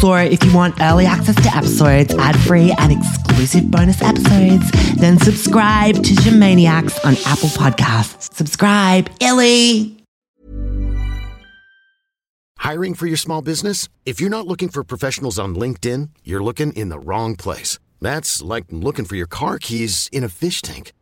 So 0.00 0.14
if 0.14 0.42
you 0.42 0.54
want 0.54 0.80
early 0.80 1.04
access 1.04 1.36
to 1.36 1.54
episodes, 1.54 2.14
ad-free 2.14 2.74
and 2.78 2.90
exclusive 2.90 3.70
bonus 3.70 4.00
episodes, 4.00 4.70
then 4.96 5.18
subscribe 5.18 5.96
to 5.96 6.14
Jamaniacs 6.14 7.04
on 7.04 7.12
Apple 7.26 7.50
Podcasts. 7.50 8.32
Subscribe, 8.34 9.10
Illy. 9.20 9.98
Hiring 12.56 12.94
for 12.94 13.06
your 13.06 13.18
small 13.18 13.42
business? 13.42 13.88
If 14.06 14.22
you're 14.22 14.30
not 14.30 14.46
looking 14.46 14.70
for 14.70 14.82
professionals 14.84 15.38
on 15.38 15.54
LinkedIn, 15.54 16.08
you're 16.24 16.42
looking 16.42 16.72
in 16.72 16.88
the 16.88 16.98
wrong 16.98 17.36
place. 17.36 17.78
That's 18.00 18.40
like 18.40 18.64
looking 18.70 19.04
for 19.04 19.16
your 19.16 19.26
car 19.26 19.58
keys 19.58 20.08
in 20.12 20.24
a 20.24 20.30
fish 20.30 20.62
tank. 20.62 20.92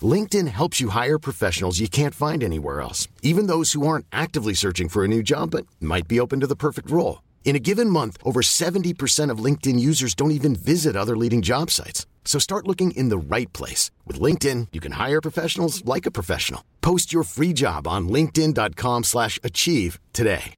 LinkedIn 0.00 0.48
helps 0.48 0.80
you 0.80 0.88
hire 0.90 1.18
professionals 1.18 1.78
you 1.78 1.88
can't 1.88 2.14
find 2.14 2.42
anywhere 2.42 2.80
else, 2.80 3.06
even 3.20 3.48
those 3.48 3.72
who 3.72 3.86
aren't 3.86 4.06
actively 4.12 4.54
searching 4.54 4.88
for 4.88 5.04
a 5.04 5.08
new 5.08 5.22
job 5.22 5.50
but 5.50 5.66
might 5.78 6.08
be 6.08 6.18
open 6.18 6.40
to 6.40 6.46
the 6.46 6.56
perfect 6.56 6.90
role. 6.90 7.20
In 7.48 7.56
a 7.56 7.66
given 7.70 7.88
month, 7.88 8.18
over 8.26 8.42
70% 8.42 9.30
of 9.30 9.42
LinkedIn 9.42 9.80
users 9.80 10.14
don't 10.14 10.32
even 10.32 10.54
visit 10.54 10.94
other 10.94 11.16
leading 11.16 11.40
job 11.40 11.70
sites. 11.70 12.04
So 12.26 12.38
start 12.38 12.68
looking 12.68 12.90
in 12.90 13.08
the 13.08 13.16
right 13.16 13.50
place. 13.54 13.90
With 14.04 14.20
LinkedIn, 14.20 14.68
you 14.74 14.80
can 14.80 14.92
hire 14.92 15.22
professionals 15.22 15.82
like 15.86 16.04
a 16.04 16.10
professional. 16.10 16.62
Post 16.82 17.10
your 17.10 17.22
free 17.22 17.54
job 17.54 17.88
on 17.88 18.10
linkedin.com 18.10 19.04
slash 19.04 19.40
achieve 19.42 19.98
today. 20.12 20.52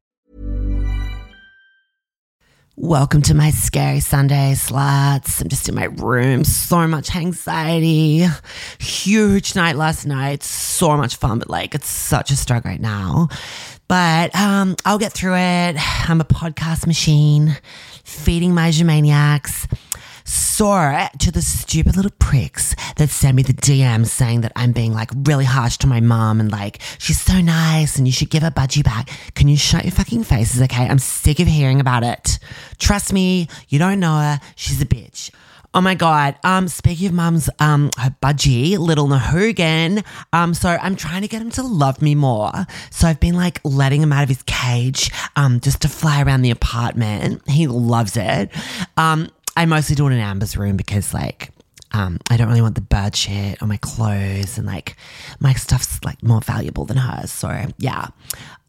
Welcome 2.75 3.23
to 3.23 3.35
my 3.35 3.51
scary 3.51 4.01
Sunday 4.01 4.55
sluts. 4.57 5.41
I'm 5.41 5.49
just 5.49 5.69
in 5.69 5.75
my 5.77 5.85
room. 5.85 6.45
So 6.45 6.89
much 6.89 7.15
anxiety. 7.15 8.27
Huge 8.81 9.55
night 9.55 9.77
last 9.77 10.07
night. 10.07 10.43
So 10.43 10.97
much 10.97 11.15
fun, 11.17 11.39
but 11.39 11.51
like 11.51 11.77
it's 11.77 11.89
such 11.89 12.33
a 12.33 12.37
struggle 12.37 12.71
right 12.71 12.81
now. 12.81 13.29
But 13.91 14.33
um, 14.37 14.77
I'll 14.85 14.99
get 14.99 15.13
through 15.13 15.35
it. 15.35 16.09
I'm 16.09 16.21
a 16.21 16.25
podcast 16.25 16.87
machine, 16.87 17.57
feeding 18.05 18.55
my 18.55 18.69
Germaniacs. 18.69 19.69
Sore 20.25 21.09
to 21.19 21.33
the 21.33 21.43
stupid 21.43 21.97
little 21.97 22.13
pricks 22.21 22.77
that 22.99 23.11
send 23.11 23.35
me 23.35 23.43
the 23.43 23.53
DMs 23.53 24.07
saying 24.07 24.43
that 24.43 24.53
I'm 24.55 24.71
being 24.71 24.93
like 24.93 25.11
really 25.25 25.45
harsh 25.45 25.77
to 25.79 25.89
my 25.89 25.99
mom 25.99 26.39
and 26.39 26.53
like 26.53 26.81
she's 26.99 27.21
so 27.21 27.41
nice 27.41 27.97
and 27.97 28.07
you 28.07 28.13
should 28.13 28.31
give 28.31 28.45
her 28.45 28.53
budgie 28.53 28.85
back. 28.85 29.11
Can 29.35 29.49
you 29.49 29.57
shut 29.57 29.83
your 29.83 29.91
fucking 29.91 30.23
faces, 30.23 30.63
okay? 30.63 30.87
I'm 30.87 31.01
sick 31.01 31.41
of 31.41 31.49
hearing 31.49 31.81
about 31.81 32.05
it. 32.05 32.39
Trust 32.79 33.13
me, 33.13 33.49
you 33.71 33.81
don't 33.81 33.99
know 33.99 34.19
her. 34.19 34.41
She's 34.55 34.81
a 34.81 34.87
bitch. 34.87 35.33
Oh 35.73 35.81
my 35.81 35.95
god. 35.95 36.35
Um, 36.43 36.67
speaking 36.67 37.09
of 37.09 37.13
mums, 37.13 37.49
um, 37.61 37.91
her 37.97 38.15
budgie, 38.21 38.77
little 38.77 39.07
Nahugan. 39.07 40.05
Um, 40.33 40.53
so 40.53 40.69
I'm 40.69 40.97
trying 40.97 41.23
to 41.23 41.29
get 41.29 41.41
him 41.41 41.51
to 41.53 41.63
love 41.63 42.03
me 42.03 42.17
more. 42.17 42.53
So 42.91 43.07
I've 43.07 43.21
been 43.21 43.37
like 43.37 43.61
letting 43.63 44.03
him 44.03 44.13
out 44.13 44.25
of 44.25 44.29
his 44.29 44.43
cage, 44.43 45.13
um, 45.37 45.61
just 45.61 45.83
to 45.83 45.89
fly 45.89 46.23
around 46.23 46.43
the 46.43 46.51
apartment. 46.51 47.49
He 47.49 47.69
loves 47.69 48.17
it. 48.17 48.51
Um, 48.97 49.31
I 49.57 49.65
mostly 49.67 49.95
do 49.95 50.09
it 50.09 50.13
in 50.13 50.19
Amber's 50.19 50.57
room 50.57 50.77
because 50.77 51.15
like 51.15 51.51
um, 51.93 52.19
I 52.31 52.37
don't 52.37 52.49
really 52.49 52.63
want 52.63 52.75
the 52.75 52.81
bird 52.81 53.15
shit 53.15 53.63
on 53.63 53.69
my 53.69 53.77
clothes 53.77 54.59
and 54.59 54.67
like 54.67 54.97
my 55.39 55.55
stuff's 55.55 56.03
like 56.05 56.23
more 56.23 56.41
valuable 56.41 56.85
than 56.85 56.97
hers. 56.97 57.31
So 57.31 57.67
yeah. 57.79 58.09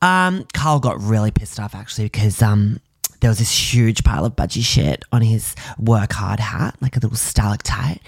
Um, 0.04 0.46
Carl 0.54 0.80
got 0.80 1.02
really 1.02 1.32
pissed 1.32 1.60
off 1.60 1.74
actually 1.74 2.06
because 2.06 2.42
um 2.42 2.80
there 3.22 3.30
was 3.30 3.40
this 3.40 3.74
huge 3.74 4.04
pile 4.04 4.26
of 4.26 4.36
budgie 4.36 4.64
shit 4.64 5.06
on 5.12 5.22
his 5.22 5.56
work 5.80 6.12
hard 6.12 6.40
hat, 6.40 6.76
like 6.82 6.98
a 6.98 7.00
little 7.00 7.16
stalactite. 7.16 8.02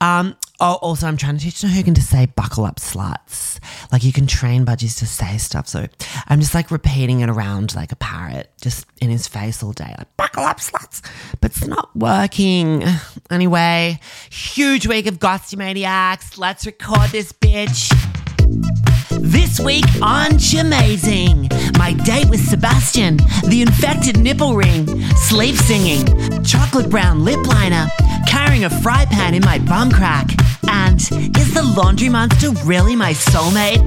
Um, 0.00 0.36
oh, 0.60 0.74
also, 0.82 1.06
I'm 1.06 1.16
trying 1.16 1.38
to 1.38 1.44
teach 1.44 1.62
Nahugan 1.62 1.94
to 1.94 2.02
say 2.02 2.26
buckle 2.26 2.64
up 2.64 2.76
sluts. 2.76 3.58
Like 3.92 4.04
you 4.04 4.12
can 4.12 4.26
train 4.26 4.66
budgies 4.66 4.98
to 4.98 5.06
say 5.06 5.38
stuff. 5.38 5.68
So 5.68 5.86
I'm 6.26 6.40
just 6.40 6.54
like 6.54 6.70
repeating 6.70 7.20
it 7.20 7.30
around 7.30 7.74
like 7.74 7.92
a 7.92 7.96
parrot, 7.96 8.50
just 8.60 8.86
in 9.00 9.08
his 9.08 9.28
face 9.28 9.62
all 9.62 9.72
day, 9.72 9.94
like 9.96 10.16
buckle 10.16 10.42
up 10.44 10.58
sluts. 10.58 11.00
But 11.40 11.52
it's 11.52 11.66
not 11.66 11.94
working. 11.96 12.84
Anyway, 13.30 14.00
huge 14.30 14.86
week 14.86 15.06
of 15.06 15.18
Ghosty 15.18 15.56
Maniacs. 15.56 16.38
Let's 16.38 16.66
record 16.66 17.10
this 17.10 17.32
bitch. 17.32 18.95
This 19.26 19.58
week 19.58 19.84
on 20.02 20.38
Jamazing, 20.38 21.50
my 21.76 21.94
date 22.04 22.30
with 22.30 22.48
Sebastian, 22.48 23.16
the 23.48 23.60
infected 23.60 24.20
nipple 24.20 24.54
ring, 24.54 24.86
sleep 25.16 25.56
singing, 25.56 26.06
chocolate 26.44 26.88
brown 26.88 27.24
lip 27.24 27.44
liner, 27.44 27.88
carrying 28.28 28.64
a 28.66 28.70
fry 28.70 29.04
pan 29.06 29.34
in 29.34 29.44
my 29.44 29.58
bum 29.58 29.90
crack, 29.90 30.28
and 30.76 31.00
is 31.38 31.54
the 31.54 31.62
laundry 31.76 32.08
monster 32.08 32.50
really 32.64 32.94
my 32.94 33.12
soulmate? 33.12 33.82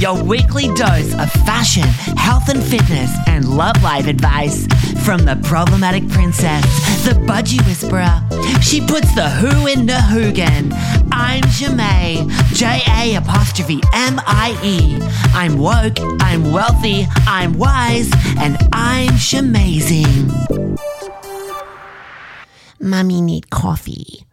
Your 0.00 0.22
weekly 0.22 0.66
dose 0.74 1.12
of 1.14 1.30
fashion, 1.48 1.88
health 2.16 2.48
and 2.48 2.62
fitness, 2.62 3.10
and 3.26 3.48
love 3.56 3.82
life 3.82 4.06
advice 4.06 4.66
from 5.04 5.24
the 5.24 5.36
problematic 5.42 6.08
princess, 6.08 6.62
the 7.04 7.12
budgie 7.26 7.64
whisperer. 7.66 8.14
She 8.60 8.80
puts 8.80 9.14
the 9.14 9.28
who 9.28 9.66
in 9.66 9.86
the 9.86 10.00
hoogan. 10.00 10.72
I'm 11.12 11.42
Ja'mie, 11.58 12.28
J 12.54 12.80
A 13.00 13.16
apostrophe 13.16 13.80
M 13.94 14.20
I 14.26 14.58
E. 14.62 14.98
I'm 15.34 15.58
woke, 15.58 15.98
I'm 16.20 16.52
wealthy, 16.52 17.06
I'm 17.26 17.58
wise, 17.58 18.10
and 18.38 18.56
I'm 18.72 19.14
shamazing. 19.14 20.30
Mummy 22.80 23.20
need 23.20 23.48
coffee. 23.50 24.26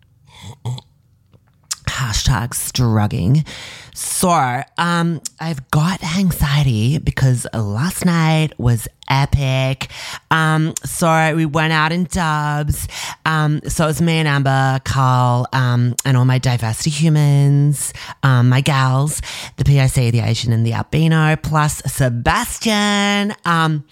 Hashtag 2.11 2.53
struggling. 2.53 3.45
So, 3.93 4.63
um, 4.77 5.21
I've 5.39 5.71
got 5.71 6.03
anxiety 6.03 6.97
because 6.97 7.47
last 7.53 8.05
night 8.05 8.51
was 8.59 8.85
epic. 9.09 9.89
Um, 10.29 10.73
so 10.83 11.33
we 11.37 11.45
went 11.45 11.71
out 11.71 11.93
in 11.93 12.03
dubs. 12.03 12.89
Um, 13.25 13.61
so 13.65 13.85
it 13.85 13.87
was 13.87 14.01
me 14.01 14.15
and 14.15 14.27
Amber, 14.27 14.81
Carl, 14.83 15.47
um, 15.53 15.95
and 16.03 16.17
all 16.17 16.25
my 16.25 16.37
diversity 16.37 16.89
humans, 16.89 17.93
um, 18.23 18.49
my 18.49 18.59
gals, 18.59 19.21
the 19.55 19.63
POC, 19.63 20.11
the 20.11 20.19
Asian, 20.19 20.51
and 20.51 20.65
the 20.65 20.73
albino, 20.73 21.37
plus 21.37 21.81
Sebastian. 21.85 23.33
Um, 23.45 23.85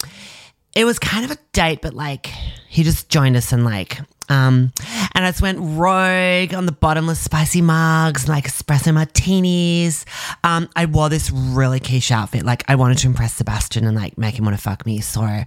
it 0.74 0.84
was 0.84 0.98
kind 0.98 1.24
of 1.24 1.30
a 1.30 1.38
date, 1.54 1.80
but 1.80 1.94
like 1.94 2.26
he 2.68 2.82
just 2.82 3.08
joined 3.08 3.36
us 3.36 3.50
and 3.50 3.64
like 3.64 3.98
um, 4.30 4.72
and 5.14 5.24
I 5.24 5.30
just 5.30 5.42
went 5.42 5.58
rogue 5.60 6.54
on 6.54 6.64
the 6.64 6.72
bottomless 6.72 7.18
spicy 7.18 7.60
mugs, 7.60 8.28
like 8.28 8.44
espresso 8.44 8.94
martinis. 8.94 10.06
Um, 10.44 10.68
I 10.76 10.86
wore 10.86 11.08
this 11.08 11.30
really 11.32 11.80
quiche 11.80 12.12
outfit. 12.12 12.44
Like 12.44 12.64
I 12.68 12.76
wanted 12.76 12.98
to 12.98 13.08
impress 13.08 13.34
Sebastian 13.34 13.84
and 13.86 13.96
like 13.96 14.16
make 14.16 14.38
him 14.38 14.44
want 14.44 14.56
to 14.56 14.62
fuck 14.62 14.86
me. 14.86 15.00
So 15.00 15.42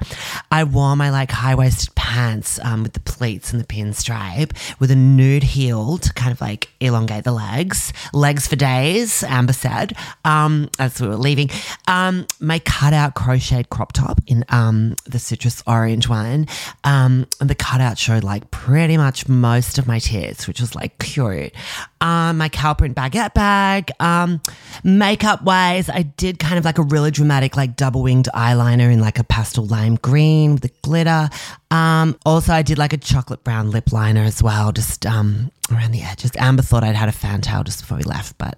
I 0.52 0.64
wore 0.66 0.98
my 0.98 1.12
like 1.12 1.32
high 1.32 1.56
waisted 1.56 1.96
pants 1.96 2.60
um, 2.62 2.84
with 2.84 2.92
the 2.92 3.00
pleats 3.00 3.54
and 3.54 3.62
the 3.62 3.66
pinstripe 3.66 4.52
with 4.80 4.92
a 4.92 4.96
nude 4.96 5.44
heel 5.44 5.98
to 6.00 6.14
kind 6.14 6.34
of 6.34 6.42
like 6.42 6.70
elongate 6.82 7.24
the 7.24 7.32
legs. 7.32 7.94
Legs 8.12 8.48
for 8.48 8.58
days, 8.58 9.24
Amber 9.24 9.54
said. 9.54 9.94
Um, 10.26 10.70
as 10.78 11.00
we 11.00 11.08
were 11.08 11.16
leaving. 11.16 11.50
Um, 11.88 12.28
my 12.42 12.60
cutout 12.60 13.16
crocheted 13.16 13.70
crop 13.70 13.94
top 13.94 14.20
in 14.28 14.44
um, 14.50 14.98
the 15.06 15.20
citrus 15.20 15.64
orange 15.66 16.10
one. 16.10 16.48
Um, 16.84 17.28
and 17.40 17.50
the 17.50 17.56
cutout 17.56 17.98
showed 17.98 18.26
like 18.26 18.52
pretty 18.52 18.73
much 18.98 19.28
most 19.28 19.78
of 19.78 19.88
my 19.88 20.00
tits, 20.00 20.48
which 20.48 20.60
was 20.60 20.76
like 20.76 20.98
cute. 21.00 21.54
Um, 22.02 22.38
my 22.38 22.50
cow 22.50 22.74
baguette 22.74 23.34
bag. 23.34 23.92
Um, 24.00 24.42
makeup 24.84 25.44
wise, 25.44 25.90
I 25.90 26.04
did 26.04 26.40
kind 26.40 26.58
of 26.58 26.66
like 26.66 26.78
a 26.78 26.84
really 26.84 27.12
dramatic, 27.12 27.56
like 27.56 27.76
double 27.76 28.04
winged 28.04 28.30
eyeliner 28.34 28.92
in 28.92 29.00
like 29.00 29.20
a 29.20 29.24
pastel 29.24 29.66
lime 29.66 29.96
green 29.96 30.54
with 30.54 30.64
the 30.64 30.72
glitter. 30.82 31.30
Um, 31.72 32.18
also, 32.26 32.54
I 32.54 32.62
did 32.62 32.78
like 32.78 32.94
a 32.94 32.98
chocolate 32.98 33.44
brown 33.44 33.72
lip 33.72 33.92
liner 33.92 34.22
as 34.22 34.44
well, 34.44 34.72
just 34.72 35.06
um, 35.06 35.52
around 35.72 35.92
the 35.92 36.02
edges. 36.02 36.32
Amber 36.38 36.64
thought 36.64 36.84
I'd 36.84 36.96
had 36.96 37.10
a 37.10 37.14
fantail 37.14 37.64
just 37.64 37.82
before 37.82 37.98
we 37.98 38.04
left, 38.04 38.38
but 38.38 38.58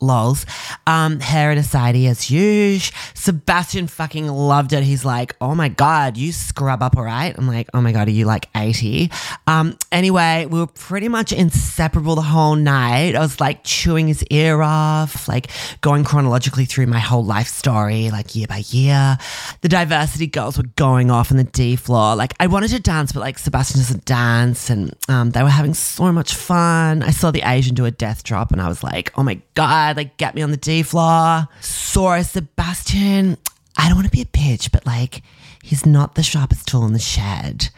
lols. 0.00 0.46
Um, 0.86 1.20
hair 1.20 1.50
in 1.50 1.58
a 1.58 1.62
sidey 1.62 2.06
as 2.06 2.30
usual. 2.30 2.94
Sebastian 3.14 3.86
fucking 3.86 4.28
loved 4.28 4.72
it. 4.72 4.82
He's 4.82 5.04
like, 5.04 5.34
oh 5.40 5.54
my 5.54 5.68
God, 5.68 6.16
you 6.16 6.32
scrub 6.32 6.82
up 6.82 6.96
all 6.96 7.04
right? 7.04 7.34
I'm 7.36 7.46
like, 7.46 7.68
oh 7.74 7.80
my 7.80 7.92
God, 7.92 8.08
are 8.08 8.12
you 8.12 8.26
like 8.26 8.48
80? 8.54 9.10
Um, 9.46 9.78
anyway, 9.90 10.46
we 10.48 10.58
were 10.58 10.66
pretty 10.66 11.08
much 11.08 11.32
inseparable 11.32 12.14
the 12.14 12.22
whole 12.22 12.56
night. 12.56 13.14
I 13.14 13.20
was 13.20 13.40
like 13.40 13.64
chewing 13.64 14.08
his 14.08 14.22
ear 14.30 14.62
off, 14.62 15.28
like 15.28 15.50
going 15.80 16.04
chronologically 16.04 16.64
through 16.64 16.86
my 16.86 16.98
whole 16.98 17.24
life 17.24 17.48
story, 17.48 18.10
like 18.10 18.34
year 18.34 18.46
by 18.46 18.62
year. 18.68 19.18
The 19.62 19.68
diversity 19.68 20.26
girls 20.26 20.58
were 20.58 20.64
going 20.76 21.10
off 21.10 21.30
on 21.30 21.36
the 21.36 21.44
D 21.44 21.76
floor. 21.76 22.16
Like 22.16 22.34
I 22.40 22.46
wanted 22.46 22.68
to 22.70 22.80
dance, 22.80 23.12
but 23.12 23.20
like 23.20 23.38
Sebastian 23.38 23.80
doesn't 23.80 24.04
dance 24.04 24.70
and 24.70 24.94
um, 25.08 25.30
they 25.30 25.42
were 25.42 25.48
having 25.48 25.74
so 25.74 26.12
much 26.12 26.34
fun. 26.34 27.02
I 27.02 27.10
saw 27.10 27.30
the 27.30 27.42
Asian 27.44 27.74
do 27.74 27.84
a 27.84 27.90
death 27.90 28.22
drop 28.24 28.52
and 28.52 28.60
I 28.60 28.68
was 28.68 28.82
like, 28.82 29.12
oh 29.16 29.22
my 29.22 29.40
God, 29.54 29.83
like 29.92 30.16
get 30.16 30.34
me 30.34 30.42
on 30.42 30.50
the 30.50 30.56
D 30.56 30.82
floor. 30.82 31.48
Saw 31.60 32.20
Sebastian. 32.22 33.36
I 33.76 33.88
don't 33.88 33.96
want 33.96 34.06
to 34.06 34.12
be 34.12 34.22
a 34.22 34.26
bitch, 34.26 34.70
but 34.70 34.86
like 34.86 35.22
he's 35.62 35.86
not 35.86 36.14
the 36.14 36.22
sharpest 36.22 36.68
tool 36.68 36.84
in 36.86 36.92
the 36.92 36.98
shed. 36.98 37.70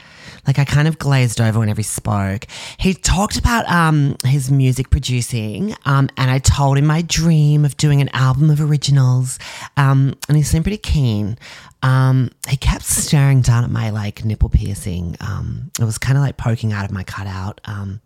Like 0.47 0.59
I 0.59 0.65
kind 0.65 0.87
of 0.87 0.99
glazed 0.99 1.41
over 1.41 1.59
whenever 1.59 1.79
he 1.79 1.85
spoke. 1.85 2.47
He 2.79 2.95
talked 2.95 3.37
about 3.37 3.69
um, 3.69 4.17
his 4.25 4.51
music 4.51 4.91
producing, 4.91 5.75
um, 5.85 6.09
and 6.17 6.31
I 6.31 6.39
told 6.39 6.79
him 6.79 6.87
my 6.87 7.03
dream 7.03 7.65
of 7.65 7.77
doing 7.77 8.01
an 8.01 8.09
album 8.11 8.51
of 8.51 8.61
originals, 8.61 9.39
um, 9.77 10.15
and 10.29 10.37
he 10.37 10.43
seemed 10.43 10.65
pretty 10.65 10.79
keen. 10.79 11.37
Um, 11.83 12.31
he 12.49 12.57
kept 12.57 12.85
staring 12.85 13.43
down 13.43 13.65
at 13.65 13.71
my 13.71 13.91
like 13.91 14.25
nipple 14.25 14.49
piercing. 14.49 15.17
Um, 15.21 15.71
it 15.81 15.85
was 15.85 15.99
kind 15.99 16.17
of 16.17 16.23
like 16.23 16.37
poking 16.37 16.73
out 16.73 16.85
of 16.85 16.93
my 16.93 17.03
cutout, 17.03 17.61
um, 17.65 18.01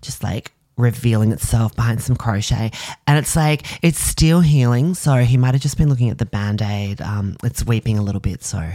just 0.00 0.22
like 0.22 0.52
revealing 0.76 1.32
itself 1.32 1.74
behind 1.76 2.02
some 2.02 2.16
crochet. 2.16 2.70
And 3.06 3.18
it's 3.18 3.36
like, 3.36 3.66
it's 3.82 3.98
still 3.98 4.40
healing. 4.40 4.94
So 4.94 5.16
he 5.16 5.36
might 5.36 5.54
have 5.54 5.62
just 5.62 5.76
been 5.76 5.88
looking 5.88 6.10
at 6.10 6.18
the 6.18 6.26
band 6.26 6.62
aid. 6.62 7.00
Um, 7.00 7.36
it's 7.44 7.64
weeping 7.64 7.98
a 7.98 8.02
little 8.02 8.20
bit. 8.20 8.42
So 8.42 8.70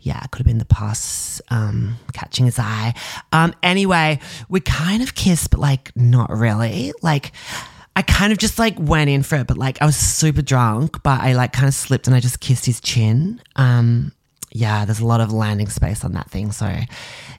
yeah, 0.00 0.22
it 0.24 0.30
could 0.30 0.40
have 0.40 0.46
been 0.46 0.58
the 0.58 0.64
pus 0.64 1.40
um, 1.48 1.96
catching 2.12 2.46
his 2.46 2.58
eye. 2.58 2.94
Um, 3.32 3.54
anyway, 3.62 4.20
we 4.48 4.60
kind 4.60 5.02
of 5.02 5.14
kissed, 5.14 5.50
but 5.50 5.60
like 5.60 5.94
not 5.96 6.30
really. 6.30 6.92
Like, 7.02 7.32
I 7.96 8.02
kind 8.02 8.32
of 8.32 8.38
just 8.38 8.58
like 8.58 8.74
went 8.78 9.08
in 9.08 9.22
for 9.22 9.36
it, 9.36 9.46
but 9.46 9.56
like 9.56 9.80
I 9.80 9.86
was 9.86 9.96
super 9.96 10.42
drunk, 10.42 11.02
but 11.02 11.20
I 11.20 11.34
like 11.34 11.52
kind 11.52 11.68
of 11.68 11.74
slipped 11.74 12.06
and 12.06 12.16
I 12.16 12.20
just 12.20 12.40
kissed 12.40 12.66
his 12.66 12.80
chin. 12.80 13.40
Um, 13.54 14.12
yeah, 14.50 14.84
there's 14.84 15.00
a 15.00 15.06
lot 15.06 15.20
of 15.20 15.32
landing 15.32 15.68
space 15.68 16.04
on 16.04 16.12
that 16.12 16.30
thing. 16.30 16.50
So 16.52 16.66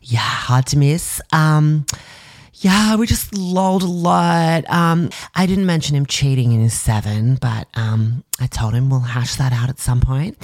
yeah, 0.02 0.20
hard 0.20 0.68
to 0.68 0.78
miss. 0.78 1.22
Um, 1.34 1.86
yeah, 2.60 2.96
we 2.96 3.08
just 3.08 3.36
lolled 3.36 3.84
a 3.84 3.88
lot. 3.88 4.70
Um, 4.70 5.10
I 5.34 5.46
didn't 5.46 5.66
mention 5.66 5.96
him 5.96 6.06
cheating 6.06 6.52
in 6.52 6.62
his 6.62 6.74
seven, 6.74 7.36
but 7.36 7.68
um, 7.74 8.24
I 8.40 8.48
told 8.48 8.74
him 8.74 8.90
we'll 8.90 9.02
hash 9.02 9.36
that 9.36 9.52
out 9.54 9.70
at 9.70 9.80
some 9.80 10.02
point. 10.02 10.38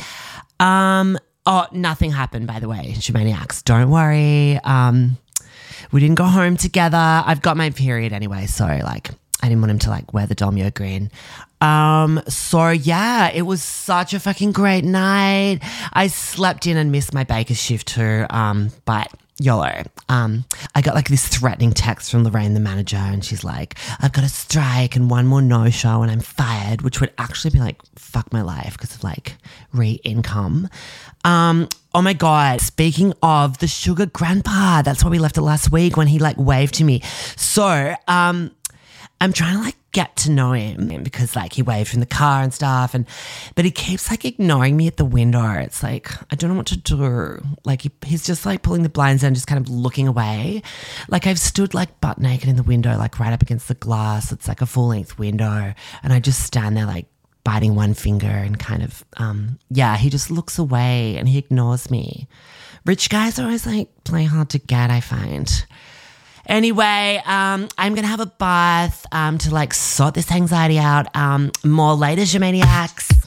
Um, 0.59 1.17
oh, 1.45 1.67
nothing 1.71 2.11
happened, 2.11 2.47
by 2.47 2.59
the 2.59 2.67
way, 2.67 2.93
Shamaniacs. 2.97 3.63
Don't 3.63 3.89
worry. 3.89 4.57
Um, 4.63 5.17
we 5.91 5.99
didn't 5.99 6.15
go 6.15 6.25
home 6.25 6.57
together. 6.57 6.97
I've 6.97 7.41
got 7.41 7.57
my 7.57 7.69
period 7.69 8.13
anyway, 8.13 8.45
so 8.45 8.65
like 8.65 9.09
I 9.41 9.49
didn't 9.49 9.61
want 9.61 9.71
him 9.71 9.79
to 9.79 9.89
like 9.89 10.13
wear 10.13 10.27
the 10.27 10.35
Domio 10.35 10.73
green. 10.73 11.11
Um, 11.59 12.21
so 12.27 12.69
yeah, 12.69 13.29
it 13.33 13.43
was 13.43 13.63
such 13.63 14.13
a 14.13 14.19
fucking 14.19 14.51
great 14.51 14.83
night. 14.83 15.59
I 15.93 16.07
slept 16.07 16.67
in 16.67 16.77
and 16.77 16.91
missed 16.91 17.13
my 17.13 17.23
baker's 17.23 17.61
shift 17.61 17.87
too. 17.87 18.25
Um, 18.29 18.69
but 18.85 19.11
YOLO. 19.41 19.83
Um, 20.09 20.45
I 20.75 20.81
got 20.81 20.95
like 20.95 21.09
this 21.09 21.27
threatening 21.27 21.71
text 21.71 22.11
from 22.11 22.23
Lorraine, 22.23 22.53
the 22.53 22.59
manager, 22.59 22.97
and 22.97 23.23
she's 23.23 23.43
like, 23.43 23.75
I've 23.99 24.13
got 24.13 24.23
a 24.23 24.29
strike 24.29 24.95
and 24.95 25.09
one 25.09 25.27
more 25.27 25.41
no 25.41 25.69
show 25.69 26.01
and 26.01 26.11
I'm 26.11 26.19
fired, 26.19 26.81
which 26.81 27.01
would 27.01 27.11
actually 27.17 27.51
be 27.51 27.59
like, 27.59 27.79
fuck 27.95 28.31
my 28.31 28.41
life 28.41 28.73
because 28.73 28.95
of 28.95 29.03
like 29.03 29.35
re 29.73 29.99
income. 30.03 30.69
Um, 31.23 31.69
oh 31.93 32.01
my 32.01 32.13
God. 32.13 32.61
Speaking 32.61 33.13
of 33.23 33.57
the 33.57 33.67
sugar 33.67 34.05
grandpa, 34.05 34.81
that's 34.81 35.03
why 35.03 35.09
we 35.09 35.19
left 35.19 35.37
it 35.37 35.41
last 35.41 35.71
week 35.71 35.97
when 35.97 36.07
he 36.07 36.19
like 36.19 36.37
waved 36.37 36.75
to 36.75 36.83
me. 36.83 37.01
So, 37.35 37.95
um, 38.07 38.51
I'm 39.19 39.33
trying 39.33 39.55
to 39.57 39.61
like 39.61 39.75
get 39.91 40.15
to 40.15 40.31
know 40.31 40.53
him 40.53 41.03
because 41.03 41.35
like 41.35 41.53
he 41.53 41.61
waved 41.61 41.89
from 41.89 41.99
the 41.99 42.05
car 42.05 42.41
and 42.41 42.53
stuff. 42.53 42.93
And 42.93 43.05
but 43.55 43.65
he 43.65 43.71
keeps 43.71 44.09
like 44.09 44.23
ignoring 44.25 44.77
me 44.77 44.87
at 44.87 44.97
the 44.97 45.05
window. 45.05 45.51
It's 45.53 45.83
like 45.83 46.11
i 46.31 46.35
don't 46.35 46.49
know 46.49 46.57
what 46.57 46.67
to 46.67 46.77
do. 46.77 47.41
Like 47.65 47.81
he, 47.81 47.91
he's 48.05 48.25
just 48.25 48.45
like 48.45 48.61
pulling 48.61 48.83
the 48.83 48.89
blinds 48.89 49.21
down 49.21 49.33
just 49.33 49.47
kind 49.47 49.59
of 49.63 49.69
looking 49.69 50.07
away. 50.07 50.61
Like 51.09 51.27
i've 51.27 51.39
stood 51.39 51.73
like 51.73 51.99
butt 52.01 52.19
naked 52.19 52.49
in 52.49 52.55
the 52.55 52.63
window 52.63 52.97
like 52.97 53.19
right 53.19 53.33
up 53.33 53.41
against 53.41 53.67
the 53.67 53.73
glass. 53.73 54.31
It's 54.31 54.47
like 54.47 54.61
a 54.61 54.65
full 54.65 54.87
length 54.87 55.19
window. 55.19 55.73
And 56.03 56.13
i 56.13 56.19
just 56.19 56.43
stand 56.43 56.77
there 56.77 56.85
like 56.85 57.07
biting 57.43 57.75
one 57.75 57.95
finger 57.95 58.27
and 58.27 58.59
kind 58.59 58.83
of 58.83 59.03
um 59.17 59.57
yeah 59.69 59.97
he 59.97 60.09
just 60.09 60.29
looks 60.29 60.59
away 60.59 61.17
and 61.17 61.27
he 61.27 61.37
ignores 61.37 61.91
me. 61.91 62.27
Rich 62.85 63.09
guys 63.09 63.37
are 63.39 63.43
always 63.43 63.65
like 63.67 63.89
play 64.05 64.23
hard 64.23 64.49
to 64.51 64.59
get 64.59 64.89
i 64.89 65.01
find 65.01 65.65
Anyway, 66.45 67.21
um, 67.25 67.67
I'm 67.77 67.95
gonna 67.95 68.07
have 68.07 68.19
a 68.19 68.25
bath 68.25 69.05
um, 69.11 69.37
to 69.39 69.53
like 69.53 69.73
sort 69.73 70.13
this 70.13 70.31
anxiety 70.31 70.79
out. 70.79 71.13
Um, 71.15 71.51
more 71.63 71.93
later, 71.93 72.23
Gemaniacs. 72.23 73.17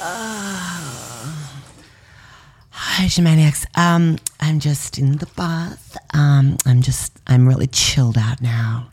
Hi, 2.70 3.06
Gemaniacs. 3.06 3.66
Um, 3.76 4.18
I'm 4.40 4.60
just 4.60 4.98
in 4.98 5.18
the 5.18 5.26
bath. 5.36 5.96
Um, 6.14 6.56
I'm 6.66 6.82
just, 6.82 7.12
I'm 7.26 7.48
really 7.48 7.66
chilled 7.66 8.16
out 8.16 8.40
now 8.40 8.88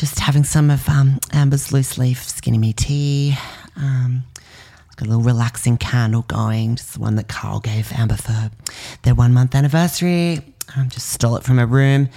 just 0.00 0.18
having 0.18 0.44
some 0.44 0.70
of 0.70 0.88
um, 0.88 1.20
Amber's 1.30 1.72
loose 1.74 1.98
leaf 1.98 2.26
skinny 2.26 2.56
me 2.56 2.72
tea. 2.72 3.36
Um, 3.76 4.24
got 4.96 5.06
a 5.06 5.10
little 5.10 5.22
relaxing 5.22 5.76
candle 5.76 6.22
going, 6.22 6.76
just 6.76 6.94
the 6.94 7.00
one 7.00 7.16
that 7.16 7.28
Carl 7.28 7.60
gave 7.60 7.92
Amber 7.92 8.16
for 8.16 8.50
their 9.02 9.14
one 9.14 9.34
month 9.34 9.54
anniversary. 9.54 10.40
Um, 10.74 10.88
just 10.88 11.10
stole 11.10 11.36
it 11.36 11.42
from 11.42 11.58
her 11.58 11.66
room. 11.66 12.08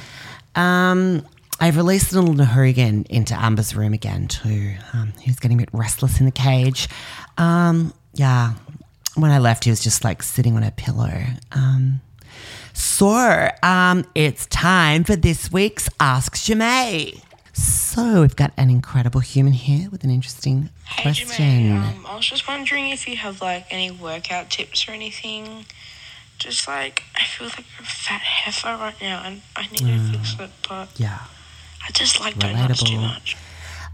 Um, 0.55 1.27
I've 1.59 1.75
released 1.75 2.13
little 2.13 2.33
Nahurigan 2.33 3.05
into 3.07 3.35
Amber's 3.35 3.75
room 3.75 3.91
again 3.91 4.29
too. 4.29 4.75
Um, 4.93 5.11
he 5.19 5.29
was 5.29 5.39
getting 5.39 5.57
a 5.57 5.61
bit 5.63 5.69
restless 5.73 6.21
in 6.21 6.25
the 6.25 6.31
cage. 6.31 6.87
Um, 7.37 7.93
yeah, 8.13 8.53
when 9.15 9.29
I 9.29 9.39
left, 9.39 9.65
he 9.65 9.71
was 9.71 9.83
just 9.83 10.05
like 10.05 10.23
sitting 10.23 10.55
on 10.55 10.63
a 10.63 10.71
pillow. 10.71 11.21
Um, 11.51 11.99
so 12.71 13.49
it's 14.15 14.45
time 14.45 15.03
for 15.03 15.17
this 15.17 15.51
week's 15.51 15.89
Ask 15.99 16.35
Ja'mie. 16.35 17.22
So 17.53 18.21
we've 18.21 18.35
got 18.35 18.51
an 18.57 18.69
incredible 18.71 19.19
human 19.21 19.53
here 19.53 19.87
with 19.91 20.03
an 20.03 20.09
interesting 20.09 20.69
Hey, 20.85 21.03
question. 21.03 21.45
Jermaine, 21.77 21.97
um, 21.97 22.05
I 22.07 22.15
was 22.15 22.25
just 22.25 22.47
wondering 22.47 22.89
if 22.89 23.07
you 23.07 23.15
have 23.17 23.41
like 23.41 23.67
any 23.69 23.91
workout 23.91 24.49
tips 24.49 24.87
or 24.87 24.91
anything. 24.91 25.65
Just 26.39 26.67
like 26.67 27.03
I 27.15 27.23
feel 27.23 27.47
like 27.47 27.59
a 27.59 27.83
fat 27.83 28.21
heifer 28.21 28.75
right 28.81 28.99
now, 28.99 29.21
and 29.23 29.41
I 29.55 29.67
need 29.67 29.79
to 29.79 29.99
fix 30.11 30.35
it, 30.39 30.49
but 30.67 30.99
yeah. 30.99 31.19
I 31.87 31.91
just 31.91 32.19
like 32.19 32.37
donuts 32.39 32.81
too 32.81 32.97
much. 32.99 33.37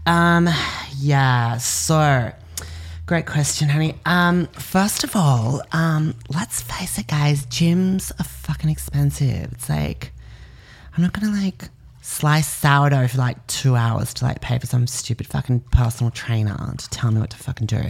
Um, 0.06 0.48
yeah, 0.98 1.58
so 1.58 2.32
great 3.04 3.26
question, 3.26 3.68
honey. 3.68 3.94
Um, 4.06 4.46
first 4.46 5.04
of 5.04 5.14
all, 5.14 5.60
um, 5.72 6.14
let's 6.32 6.62
face 6.62 6.98
it, 6.98 7.08
guys, 7.08 7.44
gyms 7.46 8.10
are 8.18 8.24
fucking 8.24 8.70
expensive. 8.70 9.52
It's 9.52 9.68
like 9.68 10.12
I'm 10.96 11.02
not 11.02 11.12
gonna 11.12 11.36
like 11.36 11.68
slice 12.10 12.52
sourdough 12.52 13.06
for 13.06 13.18
like 13.18 13.46
two 13.46 13.76
hours 13.76 14.12
to 14.12 14.24
like 14.24 14.40
pay 14.40 14.58
for 14.58 14.66
some 14.66 14.86
stupid 14.86 15.28
fucking 15.28 15.60
personal 15.70 16.10
trainer 16.10 16.74
to 16.76 16.90
tell 16.90 17.12
me 17.12 17.20
what 17.20 17.30
to 17.30 17.36
fucking 17.36 17.68
do. 17.68 17.82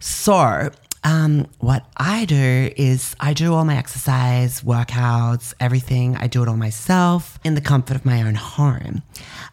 So 0.00 0.70
um, 1.04 1.46
what 1.60 1.86
I 1.96 2.24
do 2.24 2.70
is 2.76 3.14
I 3.20 3.32
do 3.32 3.54
all 3.54 3.64
my 3.64 3.76
exercise, 3.76 4.62
workouts, 4.62 5.54
everything. 5.60 6.16
I 6.16 6.26
do 6.26 6.42
it 6.42 6.48
all 6.48 6.56
myself 6.56 7.38
in 7.44 7.54
the 7.54 7.60
comfort 7.60 7.96
of 7.96 8.04
my 8.04 8.22
own 8.22 8.34
home. 8.34 9.02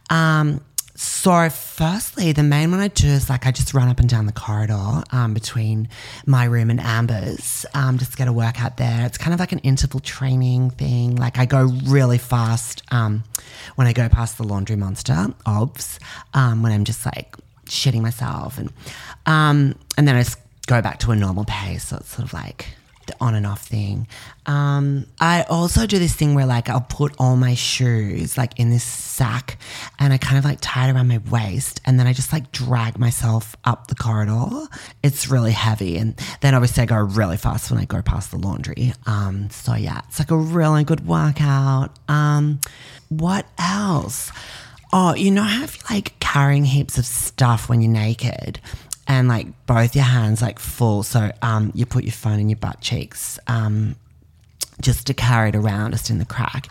Um, 0.10 0.62
so, 1.00 1.48
firstly, 1.52 2.32
the 2.32 2.42
main 2.42 2.72
one 2.72 2.80
I 2.80 2.88
do 2.88 3.06
is 3.06 3.30
like 3.30 3.46
I 3.46 3.52
just 3.52 3.76
run 3.76 3.88
up 3.88 4.00
and 4.00 4.10
down 4.10 4.26
the 4.26 4.32
corridor 4.32 5.04
um, 5.12 5.36
between 5.36 5.90
my 6.26 6.46
room 6.46 6.72
and 6.72 6.80
Amber's, 6.80 7.68
um, 7.76 8.00
just 8.00 8.18
get 8.18 8.28
a 8.28 8.34
workout 8.34 8.78
there. 8.78 9.06
It's 9.06 9.20
kind 9.20 9.32
of 9.32 9.40
like 9.40 9.52
an 9.52 9.60
interval 9.60 10.00
training 10.00 10.72
thing. 10.72 11.16
Like 11.16 11.38
I 11.38 11.46
go 11.46 11.66
really 11.86 12.18
fast 12.18 12.82
um, 12.90 13.24
when 13.76 13.86
I 13.86 13.94
go 13.94 14.10
past 14.10 14.40
the 14.40 14.44
laundry 14.44 14.76
monster, 14.76 15.28
obs, 15.46 16.00
um, 16.34 16.64
when 16.64 16.72
I'm 16.72 16.84
just 16.84 17.06
like 17.06 17.36
shitting 17.66 18.02
myself, 18.02 18.58
and 18.58 18.74
um, 19.28 19.76
and 20.00 20.08
then 20.08 20.16
I 20.16 20.24
just 20.24 20.40
go 20.66 20.82
back 20.82 20.98
to 21.02 21.12
a 21.12 21.16
normal 21.16 21.46
pace. 21.46 21.90
So 21.90 21.98
it's 21.98 22.10
sort 22.10 22.26
of 22.26 22.34
like 22.34 22.70
the 23.08 23.16
on 23.20 23.36
and 23.36 23.46
off 23.46 23.64
thing. 23.66 24.08
Um, 24.46 25.08
I 25.20 25.44
also 25.44 25.86
do 25.86 26.00
this 26.00 26.16
thing 26.16 26.36
where 26.36 26.46
like 26.46 26.70
I'll 26.70 26.82
put 26.82 27.14
all 27.18 27.36
my 27.36 27.56
shoes 27.56 28.38
like 28.38 28.60
in 28.60 28.70
this 28.70 28.84
sack 28.84 29.58
and 30.00 30.14
I 30.14 30.18
kind 30.18 30.38
of 30.38 30.46
like 30.46 30.60
tie 30.62 30.88
it 30.88 30.94
around 30.94 31.08
my 31.08 31.18
waist 31.30 31.82
and 31.86 32.00
then 32.00 32.08
I 32.08 32.14
just 32.14 32.32
like 32.32 32.52
drag 32.52 32.98
myself 32.98 33.56
up 33.66 33.88
the 33.88 33.96
corridor. 33.96 34.68
It's 35.04 35.28
really 35.28 35.52
heavy 35.52 35.98
and 35.98 36.16
then 36.42 36.54
obviously 36.54 36.84
I 36.84 36.86
go 36.86 36.98
really 36.98 37.38
fast 37.38 37.72
when 37.72 37.80
I 37.80 37.86
go 37.86 38.02
past 38.02 38.32
the 38.32 38.38
laundry. 38.38 38.94
Um, 39.06 39.50
so 39.50 39.76
yeah, 39.76 40.02
it's 40.08 40.20
like 40.20 40.32
a 40.32 40.38
really 40.38 40.84
good 40.84 41.06
workout. 41.06 41.92
Um, 42.08 42.60
what 43.10 43.48
else? 43.58 44.32
Oh, 44.94 45.14
you 45.16 45.32
know 45.32 45.44
how 45.44 45.66
if 45.66 45.78
you're 45.78 45.98
like 45.98 46.18
carrying 46.20 46.64
heaps 46.64 46.98
of 46.98 47.06
stuff 47.06 47.68
when 47.68 47.82
you're 47.82 47.92
naked 47.92 48.62
and 49.08 49.28
like 49.28 49.48
both 49.66 49.96
your 49.96 50.06
hands 50.06 50.42
like 50.42 50.60
full, 50.60 51.04
so 51.04 51.32
um, 51.42 51.72
you 51.74 51.86
put 51.86 52.04
your 52.04 52.14
phone 52.14 52.40
in 52.40 52.50
your 52.50 52.58
butt 52.58 52.82
cheeks 52.82 53.40
um, 53.48 53.96
just 54.82 55.08
to 55.08 55.14
carry 55.14 55.50
it 55.50 55.56
around 55.56 55.92
just 55.92 56.10
in 56.10 56.20
the 56.20 56.26
crack. 56.26 56.68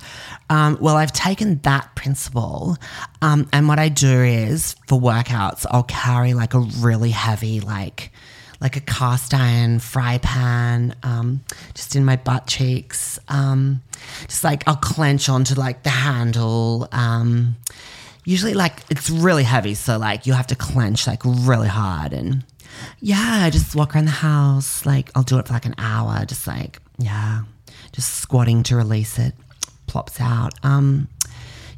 Um, 0.50 0.78
well, 0.80 0.96
I've 0.96 1.12
taken 1.12 1.58
that 1.60 1.94
principle, 1.96 2.76
um, 3.22 3.48
and 3.52 3.68
what 3.68 3.78
I 3.78 3.88
do 3.88 4.22
is 4.22 4.76
for 4.86 5.00
workouts, 5.00 5.66
I'll 5.70 5.82
carry 5.82 6.34
like 6.34 6.54
a 6.54 6.60
really 6.60 7.10
heavy 7.10 7.60
like 7.60 8.12
like 8.60 8.76
a 8.76 8.80
cast 8.80 9.34
iron 9.34 9.78
fry 9.78 10.18
pan 10.18 10.94
um, 11.02 11.42
just 11.74 11.94
in 11.94 12.04
my 12.04 12.16
butt 12.16 12.46
cheeks. 12.46 13.18
Um, 13.28 13.82
just 14.28 14.44
like 14.44 14.66
I'll 14.66 14.76
clench 14.76 15.28
onto 15.28 15.54
like 15.54 15.82
the 15.82 15.90
handle. 15.90 16.88
Usually 18.26 18.54
like 18.54 18.82
it's 18.90 19.08
really 19.08 19.44
heavy, 19.44 19.74
so 19.74 19.98
like 19.98 20.26
you 20.26 20.32
have 20.32 20.48
to 20.48 20.56
clench 20.56 21.06
like 21.06 21.22
really 21.24 21.68
hard 21.68 22.12
and 22.12 22.44
yeah, 23.00 23.44
I 23.44 23.50
just 23.50 23.74
walk 23.76 23.94
around 23.94 24.06
the 24.06 24.10
house. 24.10 24.84
Like 24.84 25.10
I'll 25.14 25.22
do 25.22 25.38
it 25.38 25.46
for 25.46 25.52
like 25.52 25.64
an 25.64 25.76
hour, 25.78 26.24
just 26.26 26.46
like 26.46 26.80
yeah, 26.98 27.42
just 27.92 28.14
squatting 28.14 28.62
to 28.64 28.76
release 28.76 29.18
it. 29.18 29.32
Plops 29.86 30.20
out. 30.20 30.54
Um, 30.64 31.06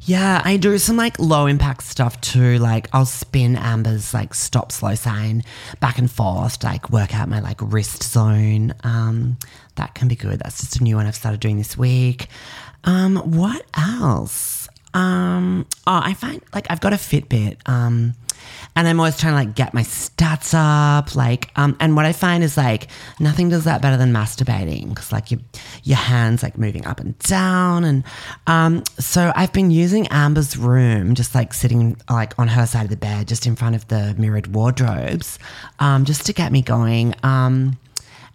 yeah, 0.01 0.41
I 0.43 0.57
do 0.57 0.75
some 0.79 0.97
like 0.97 1.19
low 1.19 1.45
impact 1.45 1.83
stuff 1.83 2.19
too. 2.19 2.57
Like 2.57 2.87
I'll 2.93 3.05
spin 3.05 3.55
Amber's 3.55 4.11
like 4.11 4.33
stop 4.33 4.71
slow 4.71 4.95
sign 4.95 5.43
back 5.79 5.99
and 5.99 6.09
forth, 6.09 6.63
like 6.63 6.89
work 6.89 7.13
out 7.13 7.29
my 7.29 7.41
like 7.41 7.59
wrist 7.61 8.01
zone. 8.01 8.73
Um, 8.83 9.37
that 9.75 9.93
can 9.93 10.07
be 10.07 10.15
good. 10.15 10.39
That's 10.39 10.61
just 10.61 10.81
a 10.81 10.83
new 10.83 10.95
one 10.95 11.05
I've 11.05 11.15
started 11.15 11.39
doing 11.39 11.59
this 11.59 11.77
week. 11.77 12.27
Um, 12.85 13.17
what 13.17 13.63
else? 13.75 14.58
Um, 14.93 15.65
oh, 15.87 16.01
I 16.03 16.13
find 16.13 16.41
like 16.53 16.67
I've 16.69 16.81
got 16.81 16.93
a 16.93 16.97
Fitbit. 16.97 17.57
Um, 17.67 18.15
and 18.75 18.87
I'm 18.87 18.99
always 18.99 19.17
trying 19.17 19.33
to 19.33 19.37
like 19.37 19.55
get 19.55 19.73
my 19.73 19.81
stats 19.81 20.53
up, 20.53 21.15
like, 21.15 21.51
um, 21.55 21.75
and 21.79 21.95
what 21.95 22.05
I 22.05 22.13
find 22.13 22.43
is 22.43 22.57
like 22.57 22.87
nothing 23.19 23.49
does 23.49 23.65
that 23.65 23.81
better 23.81 23.97
than 23.97 24.13
masturbating 24.13 24.89
because 24.89 25.11
like 25.11 25.31
your 25.31 25.41
your 25.83 25.97
hands 25.97 26.43
like 26.43 26.57
moving 26.57 26.85
up 26.85 26.99
and 26.99 27.17
down, 27.19 27.83
and 27.83 28.03
um, 28.47 28.83
so 28.97 29.31
I've 29.35 29.53
been 29.53 29.71
using 29.71 30.07
Amber's 30.07 30.55
room, 30.57 31.15
just 31.15 31.35
like 31.35 31.53
sitting 31.53 31.97
like 32.09 32.37
on 32.39 32.47
her 32.47 32.65
side 32.65 32.83
of 32.83 32.89
the 32.89 32.97
bed, 32.97 33.27
just 33.27 33.45
in 33.45 33.55
front 33.55 33.75
of 33.75 33.87
the 33.87 34.15
mirrored 34.17 34.53
wardrobes, 34.55 35.39
um, 35.79 36.05
just 36.05 36.25
to 36.27 36.33
get 36.33 36.51
me 36.51 36.61
going. 36.61 37.15
Um, 37.23 37.77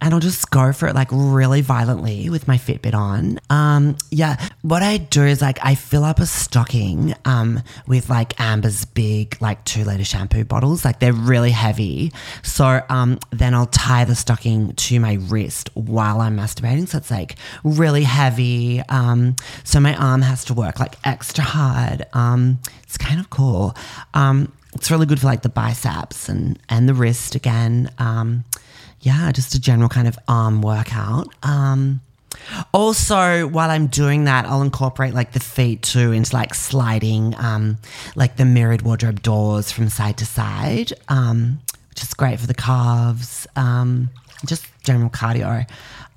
and 0.00 0.12
I'll 0.14 0.20
just 0.20 0.50
go 0.50 0.72
for 0.72 0.88
it 0.88 0.94
like 0.94 1.08
really 1.10 1.60
violently 1.60 2.30
with 2.30 2.46
my 2.48 2.56
Fitbit 2.56 2.94
on. 2.94 3.38
Um, 3.50 3.96
yeah, 4.10 4.48
what 4.62 4.82
I 4.82 4.98
do 4.98 5.24
is 5.24 5.40
like 5.40 5.58
I 5.62 5.74
fill 5.74 6.04
up 6.04 6.18
a 6.18 6.26
stocking 6.26 7.14
um, 7.24 7.62
with 7.86 8.10
like 8.10 8.38
Amber's 8.40 8.84
big 8.84 9.36
like 9.40 9.64
two 9.64 9.84
liter 9.84 10.04
shampoo 10.04 10.44
bottles. 10.44 10.84
Like 10.84 11.00
they're 11.00 11.12
really 11.12 11.50
heavy. 11.50 12.12
So 12.42 12.82
um, 12.88 13.18
then 13.30 13.54
I'll 13.54 13.66
tie 13.66 14.04
the 14.04 14.14
stocking 14.14 14.72
to 14.74 15.00
my 15.00 15.14
wrist 15.14 15.70
while 15.74 16.20
I'm 16.20 16.36
masturbating. 16.36 16.88
So 16.88 16.98
it's 16.98 17.10
like 17.10 17.36
really 17.62 18.04
heavy. 18.04 18.80
Um, 18.88 19.36
so 19.64 19.80
my 19.80 19.94
arm 19.96 20.22
has 20.22 20.44
to 20.46 20.54
work 20.54 20.80
like 20.80 20.96
extra 21.04 21.44
hard. 21.44 22.06
Um, 22.12 22.58
it's 22.82 22.98
kind 22.98 23.20
of 23.20 23.30
cool. 23.30 23.74
Um, 24.12 24.52
it's 24.74 24.90
really 24.90 25.06
good 25.06 25.20
for 25.20 25.26
like 25.26 25.42
the 25.42 25.48
biceps 25.48 26.28
and 26.28 26.58
and 26.68 26.88
the 26.88 26.94
wrist 26.94 27.34
again. 27.34 27.90
Um, 27.98 28.44
yeah, 29.04 29.30
just 29.32 29.54
a 29.54 29.60
general 29.60 29.88
kind 29.88 30.08
of 30.08 30.18
arm 30.26 30.62
workout. 30.62 31.28
Um, 31.42 32.00
also, 32.72 33.46
while 33.46 33.70
I'm 33.70 33.86
doing 33.86 34.24
that, 34.24 34.46
I'll 34.46 34.62
incorporate 34.62 35.14
like 35.14 35.32
the 35.32 35.40
feet 35.40 35.82
too 35.82 36.12
into 36.12 36.34
like 36.34 36.54
sliding, 36.54 37.34
um, 37.38 37.78
like 38.16 38.36
the 38.36 38.44
mirrored 38.44 38.82
wardrobe 38.82 39.22
doors 39.22 39.70
from 39.70 39.88
side 39.88 40.18
to 40.18 40.26
side, 40.26 40.92
um, 41.08 41.60
which 41.90 42.02
is 42.02 42.14
great 42.14 42.40
for 42.40 42.46
the 42.46 42.54
calves. 42.54 43.46
Um, 43.56 44.10
just 44.46 44.66
general 44.82 45.10
cardio. 45.10 45.68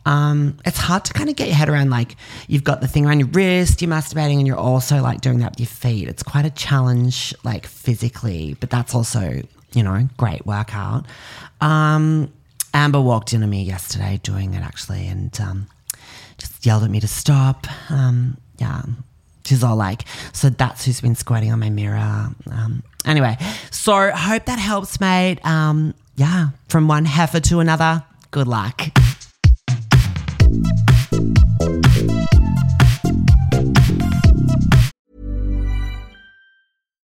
Um, 0.05 0.57
it's 0.65 0.77
hard 0.77 1.03
to 1.05 1.13
kind 1.13 1.29
of 1.29 1.35
get 1.35 1.47
your 1.47 1.57
head 1.57 1.67
around 1.67 1.89
like 1.89 2.15
you've 2.47 2.63
got 2.63 2.79
the 2.79 2.87
thing 2.87 3.05
around 3.05 3.19
your 3.19 3.27
wrist, 3.27 3.81
you're 3.81 3.91
masturbating, 3.91 4.37
and 4.37 4.47
you're 4.47 4.55
also 4.55 5.01
like 5.01 5.19
doing 5.19 5.39
that 5.39 5.51
with 5.51 5.59
your 5.59 5.67
feet. 5.67 6.07
It's 6.07 6.23
quite 6.23 6.45
a 6.45 6.49
challenge, 6.49 7.35
like 7.43 7.67
physically, 7.67 8.55
but 8.61 8.69
that's 8.69 8.95
also 8.95 9.41
you 9.73 9.83
know 9.83 10.07
great 10.15 10.45
workout. 10.45 11.05
Um, 11.59 12.31
Amber 12.77 13.01
walked 13.01 13.33
into 13.33 13.47
me 13.47 13.63
yesterday 13.63 14.19
doing 14.21 14.53
it 14.53 14.61
actually 14.61 15.07
and 15.07 15.35
um, 15.41 15.67
just 16.37 16.63
yelled 16.63 16.83
at 16.83 16.91
me 16.91 16.99
to 16.99 17.07
stop. 17.07 17.65
Um, 17.89 18.37
yeah. 18.59 18.83
She's 19.45 19.63
all 19.63 19.75
like, 19.75 20.03
so 20.31 20.49
that's 20.51 20.85
who's 20.85 21.01
been 21.01 21.15
squatting 21.15 21.51
on 21.51 21.59
my 21.59 21.71
mirror. 21.71 22.29
Um, 22.51 22.83
anyway, 23.03 23.37
so 23.71 24.11
hope 24.11 24.45
that 24.45 24.59
helps, 24.59 24.99
mate. 24.99 25.43
Um, 25.43 25.95
yeah, 26.17 26.49
from 26.67 26.87
one 26.87 27.05
heifer 27.05 27.39
to 27.39 27.61
another. 27.61 28.03
Good 28.29 28.47
luck. 28.47 28.79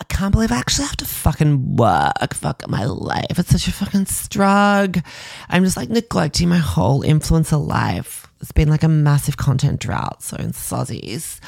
I 0.00 0.04
can't 0.04 0.32
believe 0.32 0.52
I 0.52 0.56
actually 0.56 0.86
have 0.86 0.96
to 0.98 1.04
fucking 1.04 1.76
work. 1.76 2.34
Fuck 2.34 2.68
my 2.68 2.84
life. 2.84 3.38
It's 3.38 3.50
such 3.50 3.66
a 3.66 3.72
fucking 3.72 4.06
struggle. 4.06 5.02
I'm 5.48 5.64
just 5.64 5.76
like 5.76 5.88
neglecting 5.88 6.48
my 6.48 6.58
whole 6.58 7.02
influencer 7.02 7.64
life. 7.64 8.26
It's 8.40 8.52
been 8.52 8.68
like 8.68 8.84
a 8.84 8.88
massive 8.88 9.36
content 9.36 9.80
drought. 9.80 10.22
So 10.22 10.36
in 10.36 10.52
sozzies. 10.52 11.40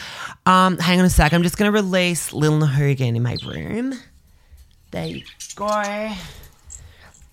Um, 0.47 0.79
hang 0.79 0.99
on 0.99 1.05
a 1.05 1.11
sec. 1.11 1.33
I'm 1.33 1.45
just 1.45 1.57
gonna 1.57 1.71
release 1.71 2.33
Lil 2.33 2.59
Nahugan 2.59 3.15
in 3.15 3.23
my 3.23 3.37
room. 3.47 3.95
There 4.91 5.07
you 5.07 5.23
go. 5.55 5.67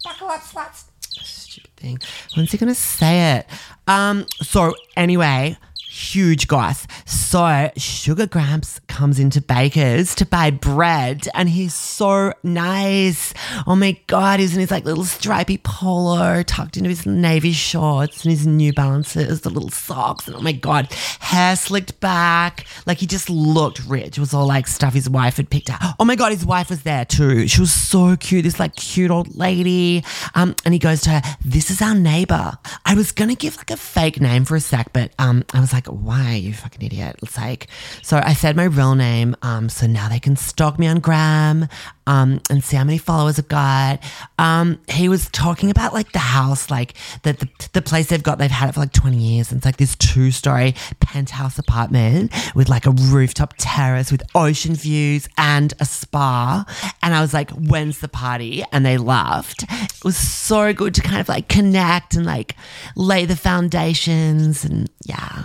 Buckle 0.03 0.27
up, 0.27 0.41
sluts. 0.41 0.83
Stupid 1.01 1.71
thing. 1.75 1.99
When's 2.35 2.51
he 2.51 2.59
gonna 2.59 2.75
say 2.75 3.37
it? 3.37 3.47
Um, 3.87 4.27
so 4.43 4.75
anyway, 4.95 5.57
huge 5.97 6.47
guys. 6.47 6.87
So 7.05 7.71
Sugar 7.75 8.27
Gramps 8.27 8.79
comes 8.87 9.19
into 9.19 9.41
Baker's 9.41 10.13
to 10.15 10.25
buy 10.25 10.51
bread 10.51 11.27
and 11.33 11.49
he's 11.49 11.73
so 11.73 12.33
nice. 12.43 13.33
Oh 13.65 13.75
my 13.75 13.99
god, 14.07 14.39
he's 14.39 14.53
in 14.53 14.59
his 14.59 14.71
like 14.71 14.85
little 14.85 15.03
stripy 15.03 15.57
polo 15.57 16.43
tucked 16.43 16.77
into 16.77 16.89
his 16.89 17.05
navy 17.05 17.51
shorts 17.51 18.23
and 18.23 18.31
his 18.31 18.45
new 18.45 18.73
balances, 18.73 19.41
the 19.41 19.49
little 19.49 19.69
socks, 19.69 20.27
and 20.27 20.35
oh 20.35 20.41
my 20.41 20.51
god, 20.51 20.91
hair 21.19 21.55
slicked 21.55 21.99
back. 21.99 22.65
Like 22.85 22.99
he 22.99 23.07
just 23.07 23.29
looked 23.29 23.83
rich. 23.87 24.17
It 24.17 24.19
was 24.19 24.33
all 24.33 24.47
like 24.47 24.67
stuff 24.67 24.93
his 24.93 25.09
wife 25.09 25.37
had 25.37 25.49
picked 25.49 25.69
out. 25.69 25.79
Oh 25.99 26.05
my 26.05 26.15
god, 26.15 26.31
his 26.31 26.45
wife 26.45 26.69
was 26.69 26.83
there 26.83 27.05
too. 27.05 27.47
She 27.47 27.59
was 27.59 27.71
so 27.71 28.15
cute, 28.17 28.43
this 28.43 28.59
like 28.59 28.75
cute 28.75 29.11
old 29.11 29.35
lady. 29.35 30.03
Um, 30.35 30.55
and 30.63 30.73
he 30.73 30.79
goes 30.79 31.01
to 31.01 31.09
her, 31.09 31.21
This 31.43 31.71
is 31.71 31.81
our 31.81 31.95
neighbor. 31.95 32.57
I 32.85 32.93
was 32.93 33.11
gonna 33.11 33.35
give 33.35 33.57
like 33.57 33.71
a 33.71 33.77
fake 33.77 34.21
name 34.21 34.45
for 34.45 34.55
a 34.55 34.59
sec, 34.59 34.93
but 34.93 35.11
um 35.17 35.43
I 35.53 35.59
was 35.59 35.73
like, 35.73 35.86
why, 35.93 36.33
you 36.33 36.53
fucking 36.53 36.85
idiot? 36.85 37.17
It's 37.21 37.37
like, 37.37 37.67
so 38.01 38.17
I 38.23 38.33
said 38.33 38.55
my 38.55 38.65
real 38.65 38.95
name. 38.95 39.35
Um, 39.41 39.69
so 39.69 39.87
now 39.87 40.09
they 40.09 40.19
can 40.19 40.35
stalk 40.35 40.79
me 40.79 40.87
on 40.87 40.99
Gram, 40.99 41.67
um, 42.07 42.41
and 42.49 42.63
see 42.63 42.77
how 42.77 42.85
many 42.85 42.97
followers 42.97 43.37
I've 43.37 43.47
got. 43.47 44.01
Um, 44.39 44.79
he 44.87 45.09
was 45.09 45.29
talking 45.29 45.69
about 45.69 45.93
like 45.93 46.13
the 46.13 46.19
house, 46.19 46.71
like 46.71 46.95
that 47.23 47.39
the, 47.39 47.49
the 47.73 47.81
place 47.81 48.07
they've 48.07 48.23
got, 48.23 48.39
they've 48.39 48.49
had 48.49 48.69
it 48.69 48.71
for 48.71 48.79
like 48.79 48.93
20 48.93 49.17
years. 49.17 49.51
And 49.51 49.59
it's 49.59 49.65
like 49.65 49.77
this 49.77 49.95
two 49.97 50.31
story 50.31 50.73
penthouse 51.01 51.59
apartment 51.59 52.33
with 52.55 52.69
like 52.69 52.85
a 52.85 52.91
rooftop 52.91 53.53
terrace 53.57 54.11
with 54.11 54.23
ocean 54.33 54.73
views 54.73 55.27
and 55.37 55.73
a 55.79 55.85
spa. 55.85 56.65
And 57.03 57.13
I 57.13 57.21
was 57.21 57.33
like, 57.33 57.51
when's 57.51 57.99
the 57.99 58.07
party? 58.07 58.63
And 58.71 58.85
they 58.85 58.97
laughed. 58.97 59.63
It 59.69 60.03
was 60.03 60.17
so 60.17 60.73
good 60.73 60.95
to 60.95 61.01
kind 61.01 61.19
of 61.19 61.27
like 61.27 61.49
connect 61.49 62.15
and 62.15 62.25
like 62.25 62.55
lay 62.95 63.25
the 63.25 63.35
foundations 63.35 64.63
and 64.63 64.89
yeah. 65.05 65.43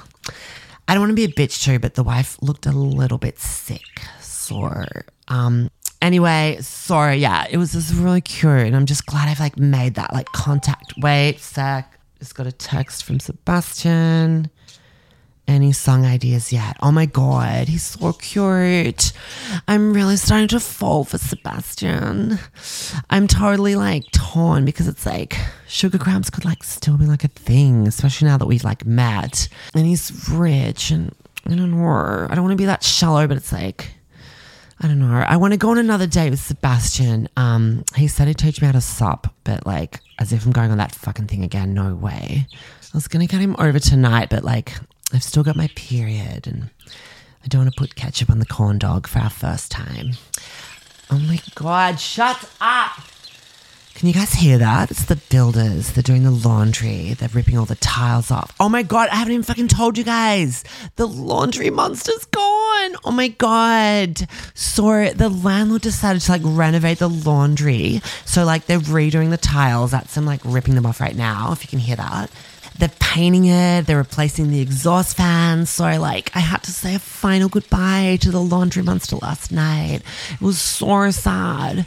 I 0.86 0.94
don't 0.94 1.00
want 1.00 1.10
to 1.10 1.14
be 1.14 1.24
a 1.24 1.28
bitch 1.28 1.64
too, 1.64 1.78
but 1.78 1.94
the 1.94 2.02
wife 2.02 2.36
looked 2.40 2.66
a 2.66 2.72
little 2.72 3.18
bit 3.18 3.38
sick. 3.38 3.80
So, 4.42 4.84
um, 5.28 5.70
anyway, 6.00 6.58
sorry, 6.60 7.16
yeah, 7.16 7.46
it 7.48 7.56
was 7.56 7.72
just 7.72 7.94
really 7.94 8.20
cute. 8.20 8.66
And 8.66 8.76
I'm 8.76 8.86
just 8.86 9.06
glad 9.06 9.28
I've 9.28 9.40
like 9.40 9.56
made 9.56 9.94
that 9.94 10.12
like 10.12 10.26
contact. 10.32 10.94
Wait, 10.98 11.38
sec. 11.40 11.98
Just 12.18 12.34
got 12.34 12.46
a 12.46 12.52
text 12.52 13.04
from 13.04 13.20
Sebastian. 13.20 14.50
Any 15.48 15.72
song 15.72 16.04
ideas 16.06 16.52
yet? 16.52 16.76
Oh 16.80 16.92
my 16.92 17.04
god, 17.04 17.66
he's 17.66 17.82
so 17.82 18.12
cute. 18.12 19.12
I'm 19.66 19.92
really 19.92 20.16
starting 20.16 20.46
to 20.48 20.60
fall 20.60 21.04
for 21.04 21.18
Sebastian. 21.18 22.38
I'm 23.10 23.26
totally 23.26 23.74
like 23.74 24.04
torn 24.12 24.64
because 24.64 24.86
it's 24.86 25.04
like 25.04 25.36
sugar 25.66 25.98
Gramps 25.98 26.30
could 26.30 26.44
like 26.44 26.62
still 26.62 26.96
be 26.96 27.06
like 27.06 27.24
a 27.24 27.28
thing, 27.28 27.88
especially 27.88 28.28
now 28.28 28.38
that 28.38 28.46
we've 28.46 28.62
like 28.62 28.86
met. 28.86 29.48
And 29.74 29.84
he's 29.84 30.28
rich 30.30 30.92
and 30.92 31.12
I 31.46 31.56
don't 31.56 31.72
know. 31.72 32.26
I 32.30 32.34
don't 32.34 32.44
want 32.44 32.52
to 32.52 32.62
be 32.62 32.66
that 32.66 32.84
shallow, 32.84 33.26
but 33.26 33.36
it's 33.36 33.52
like 33.52 33.92
I 34.82 34.88
don't 34.88 34.98
know. 34.98 35.24
I 35.26 35.36
want 35.36 35.52
to 35.52 35.58
go 35.58 35.70
on 35.70 35.78
another 35.78 36.08
date 36.08 36.30
with 36.30 36.40
Sebastian. 36.40 37.28
Um, 37.36 37.84
he 37.94 38.08
said 38.08 38.26
he'd 38.26 38.38
teach 38.38 38.60
me 38.60 38.66
how 38.66 38.72
to 38.72 38.80
sup, 38.80 39.32
but 39.44 39.64
like, 39.64 40.00
as 40.18 40.32
if 40.32 40.44
I'm 40.44 40.50
going 40.50 40.72
on 40.72 40.78
that 40.78 40.92
fucking 40.92 41.28
thing 41.28 41.44
again. 41.44 41.72
No 41.72 41.94
way. 41.94 42.46
I 42.50 42.96
was 42.96 43.06
gonna 43.06 43.26
get 43.26 43.40
him 43.40 43.54
over 43.58 43.78
tonight, 43.78 44.28
but 44.28 44.42
like, 44.42 44.74
I've 45.12 45.22
still 45.22 45.44
got 45.44 45.54
my 45.54 45.68
period, 45.76 46.48
and 46.48 46.68
I 47.44 47.48
don't 47.48 47.62
want 47.62 47.72
to 47.72 47.78
put 47.78 47.94
ketchup 47.94 48.28
on 48.28 48.40
the 48.40 48.46
corn 48.46 48.78
dog 48.78 49.06
for 49.06 49.20
our 49.20 49.30
first 49.30 49.70
time. 49.70 50.12
Oh 51.10 51.18
my 51.18 51.40
god! 51.54 52.00
Shut 52.00 52.50
up. 52.60 52.98
Can 53.94 54.08
you 54.08 54.14
guys 54.14 54.32
hear 54.32 54.58
that? 54.58 54.90
It's 54.90 55.04
the 55.04 55.20
builders. 55.30 55.92
They're 55.92 56.02
doing 56.02 56.24
the 56.24 56.30
laundry. 56.30 57.14
They're 57.14 57.28
ripping 57.28 57.56
all 57.56 57.66
the 57.66 57.76
tiles 57.76 58.30
off. 58.30 58.52
Oh 58.58 58.68
my 58.68 58.82
god, 58.82 59.08
I 59.10 59.16
haven't 59.16 59.32
even 59.34 59.44
fucking 59.44 59.68
told 59.68 59.96
you 59.96 60.02
guys. 60.02 60.64
The 60.96 61.06
laundry 61.06 61.70
monster's 61.70 62.24
gone. 62.24 62.96
Oh 63.04 63.12
my 63.14 63.28
god. 63.28 64.26
So 64.54 65.10
the 65.10 65.28
landlord 65.28 65.82
decided 65.82 66.22
to 66.22 66.32
like 66.32 66.42
renovate 66.44 66.98
the 66.98 67.08
laundry. 67.08 68.00
So 68.24 68.44
like 68.44 68.66
they're 68.66 68.80
redoing 68.80 69.30
the 69.30 69.36
tiles. 69.36 69.92
That's 69.92 70.14
them 70.14 70.24
like 70.24 70.40
ripping 70.44 70.74
them 70.74 70.86
off 70.86 71.00
right 71.00 71.16
now, 71.16 71.52
if 71.52 71.62
you 71.62 71.68
can 71.68 71.78
hear 71.78 71.96
that. 71.96 72.30
They're 72.78 72.90
painting 72.98 73.44
it, 73.44 73.86
they're 73.86 73.98
replacing 73.98 74.50
the 74.50 74.60
exhaust 74.60 75.16
fans. 75.16 75.70
So 75.70 75.84
like 76.00 76.34
I 76.34 76.40
had 76.40 76.62
to 76.64 76.72
say 76.72 76.94
a 76.94 76.98
final 76.98 77.48
goodbye 77.48 78.18
to 78.22 78.30
the 78.30 78.40
laundry 78.40 78.82
monster 78.82 79.16
last 79.16 79.52
night. 79.52 80.02
It 80.32 80.40
was 80.40 80.58
so 80.58 81.10
sad 81.10 81.86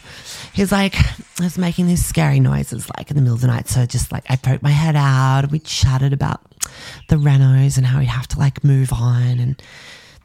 he's 0.55 0.71
like, 0.71 0.95
I 0.95 1.43
was 1.43 1.57
making 1.57 1.87
these 1.87 2.03
scary 2.03 2.39
noises 2.39 2.89
like 2.97 3.11
in 3.11 3.17
the 3.17 3.21
middle 3.21 3.35
of 3.35 3.41
the 3.41 3.47
night. 3.47 3.67
So 3.67 3.85
just 3.85 4.11
like 4.11 4.23
I 4.29 4.37
poked 4.37 4.63
my 4.63 4.69
head 4.69 4.95
out. 4.95 5.51
We 5.51 5.59
chatted 5.59 6.13
about 6.13 6.41
the 7.09 7.17
renos 7.17 7.77
and 7.77 7.85
how 7.85 7.99
we'd 7.99 8.05
have 8.05 8.27
to 8.29 8.39
like 8.39 8.63
move 8.63 8.93
on. 8.93 9.39
And 9.39 9.61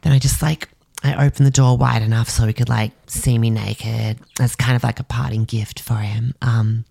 then 0.01 0.13
I 0.13 0.19
just 0.19 0.41
like, 0.41 0.69
I 1.03 1.25
opened 1.25 1.45
the 1.45 1.51
door 1.51 1.77
wide 1.77 2.01
enough 2.01 2.29
so 2.29 2.45
he 2.45 2.53
could 2.53 2.69
like 2.69 2.93
see 3.07 3.37
me 3.37 3.49
naked 3.49 4.19
as 4.39 4.55
kind 4.55 4.75
of 4.75 4.83
like 4.83 4.99
a 4.99 5.03
parting 5.03 5.43
gift 5.43 5.81
for 5.81 5.97
him. 5.97 6.33
Um, 6.41 6.85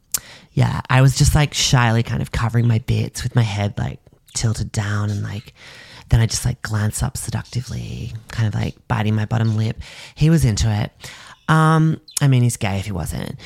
yeah, 0.53 0.83
I 0.91 1.01
was 1.01 1.17
just 1.17 1.35
like 1.35 1.55
shyly 1.55 2.03
kind 2.03 2.21
of 2.21 2.33
covering 2.33 2.69
my 2.69 2.79
bits 2.79 3.23
with 3.23 3.35
my 3.35 3.43
head 3.43 3.79
like 3.79 4.01
tilted 4.35 4.71
down 4.71 5.09
and 5.09 5.23
like, 5.23 5.55
then 6.11 6.21
I 6.21 6.27
just 6.27 6.45
like 6.45 6.61
glance 6.61 7.03
up 7.03 7.17
seductively, 7.17 8.13
kind 8.29 8.49
of 8.49 8.55
like 8.55 8.77
biting 8.87 9.15
my 9.15 9.25
bottom 9.25 9.57
lip. 9.57 9.79
He 10.15 10.29
was 10.29 10.45
into 10.45 10.71
it. 10.71 10.93
Um, 11.49 12.01
I 12.21 12.29
mean, 12.29 12.43
he's 12.43 12.57
gay 12.57 12.79
if 12.79 12.87
he 12.87 12.93
wasn't. 12.93 13.39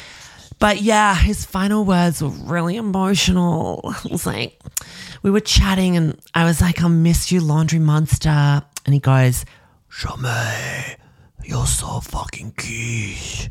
But 0.59 0.83
yeah, 0.83 1.15
his 1.15 1.45
final 1.45 1.85
words 1.85 2.23
were 2.23 2.29
really 2.29 2.77
emotional. 2.77 3.95
It 4.05 4.11
was 4.11 4.27
like, 4.27 4.61
we 5.23 5.31
were 5.31 5.41
chatting 5.41 5.97
and 5.97 6.21
I 6.35 6.45
was 6.45 6.61
like, 6.61 6.83
I 6.83 6.89
miss 6.89 7.33
you, 7.33 7.41
laundry 7.41 7.79
monster. 7.79 8.63
And 8.85 8.95
he 8.95 9.01
goes, 9.01 9.45
Shame, 9.89 10.27
you're 11.45 11.67
so 11.67 12.01
fucking 12.01 12.53
cute. 12.57 13.51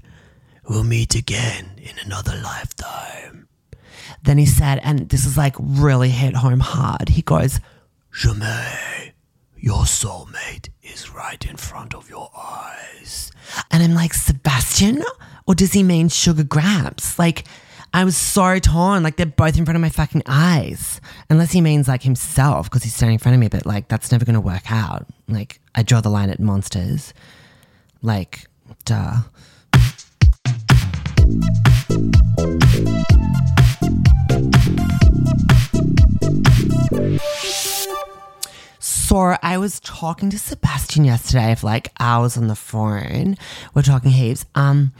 We'll 0.69 0.83
meet 0.83 1.15
again 1.15 1.71
in 1.77 1.93
another 2.05 2.35
lifetime. 2.43 3.47
Then 4.23 4.37
he 4.37 4.45
said, 4.45 4.79
and 4.83 5.09
this 5.09 5.25
is 5.25 5.37
like 5.37 5.55
really 5.59 6.09
hit 6.09 6.35
home 6.35 6.59
hard. 6.59 7.09
He 7.09 7.21
goes, 7.21 7.59
Ja'mie, 8.13 9.12
your 9.63 9.83
soulmate 9.83 10.67
is 10.81 11.09
right 11.11 11.45
in 11.45 11.55
front 11.55 11.95
of 11.95 12.09
your 12.09 12.29
eyes. 12.37 13.31
And 13.71 13.81
I'm 13.81 13.93
like, 13.93 14.13
Sebastian? 14.13 15.01
Or 15.47 15.55
does 15.55 15.71
he 15.71 15.83
mean 15.83 16.09
sugar 16.09 16.43
Gramps? 16.43 17.17
Like, 17.17 17.45
I 17.93 18.03
was 18.03 18.17
so 18.17 18.59
torn. 18.59 19.03
Like, 19.03 19.15
they're 19.15 19.25
both 19.25 19.57
in 19.57 19.63
front 19.63 19.77
of 19.77 19.81
my 19.81 19.87
fucking 19.87 20.23
eyes. 20.25 20.99
Unless 21.29 21.53
he 21.53 21.61
means 21.61 21.87
like 21.87 22.03
himself 22.03 22.69
because 22.69 22.83
he's 22.83 22.93
standing 22.93 23.13
in 23.13 23.19
front 23.19 23.35
of 23.35 23.39
me, 23.39 23.47
but 23.47 23.65
like, 23.65 23.87
that's 23.87 24.11
never 24.11 24.25
going 24.25 24.33
to 24.33 24.41
work 24.41 24.69
out. 24.69 25.07
Like, 25.29 25.61
I 25.73 25.81
draw 25.81 26.01
the 26.01 26.09
line 26.09 26.29
at 26.29 26.41
monsters. 26.41 27.13
Like, 28.01 28.47
duh. 28.83 29.21
I 39.13 39.59
was 39.59 39.79
talking 39.79 40.31
to 40.31 40.39
Sebastian 40.39 41.05
yesterday 41.05 41.53
for 41.53 41.67
like 41.67 41.91
hours 41.99 42.35
on 42.35 42.47
the 42.47 42.55
phone. 42.55 43.37
We're 43.75 43.83
talking 43.83 44.09
heaps. 44.09 44.43
Um, 44.55 44.91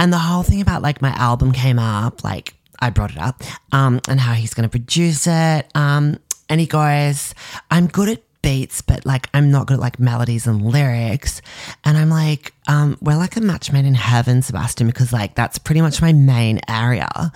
and 0.00 0.12
the 0.12 0.18
whole 0.18 0.42
thing 0.42 0.60
about 0.60 0.82
like 0.82 1.00
my 1.00 1.10
album 1.10 1.52
came 1.52 1.78
up, 1.78 2.24
like 2.24 2.54
I 2.80 2.90
brought 2.90 3.12
it 3.12 3.18
up, 3.18 3.40
um, 3.70 4.00
and 4.08 4.18
how 4.18 4.32
he's 4.32 4.52
gonna 4.52 4.68
produce 4.68 5.28
it. 5.28 5.70
Um, 5.76 6.18
and 6.48 6.60
he 6.60 6.66
goes, 6.66 7.36
I'm 7.70 7.86
good 7.86 8.08
at 8.08 8.22
beats, 8.42 8.82
but 8.82 9.06
like 9.06 9.28
I'm 9.32 9.50
not 9.50 9.66
good 9.66 9.74
at 9.74 9.80
like 9.80 9.98
melodies 9.98 10.46
and 10.46 10.62
lyrics. 10.62 11.40
And 11.84 11.96
I'm 11.96 12.10
like, 12.10 12.52
um, 12.68 12.98
we're 13.00 13.16
like 13.16 13.36
a 13.36 13.40
match 13.40 13.72
made 13.72 13.84
in 13.84 13.94
heaven, 13.94 14.42
Sebastian, 14.42 14.86
because 14.86 15.12
like 15.12 15.34
that's 15.34 15.58
pretty 15.58 15.80
much 15.80 16.02
my 16.02 16.12
main 16.12 16.60
area. 16.68 17.32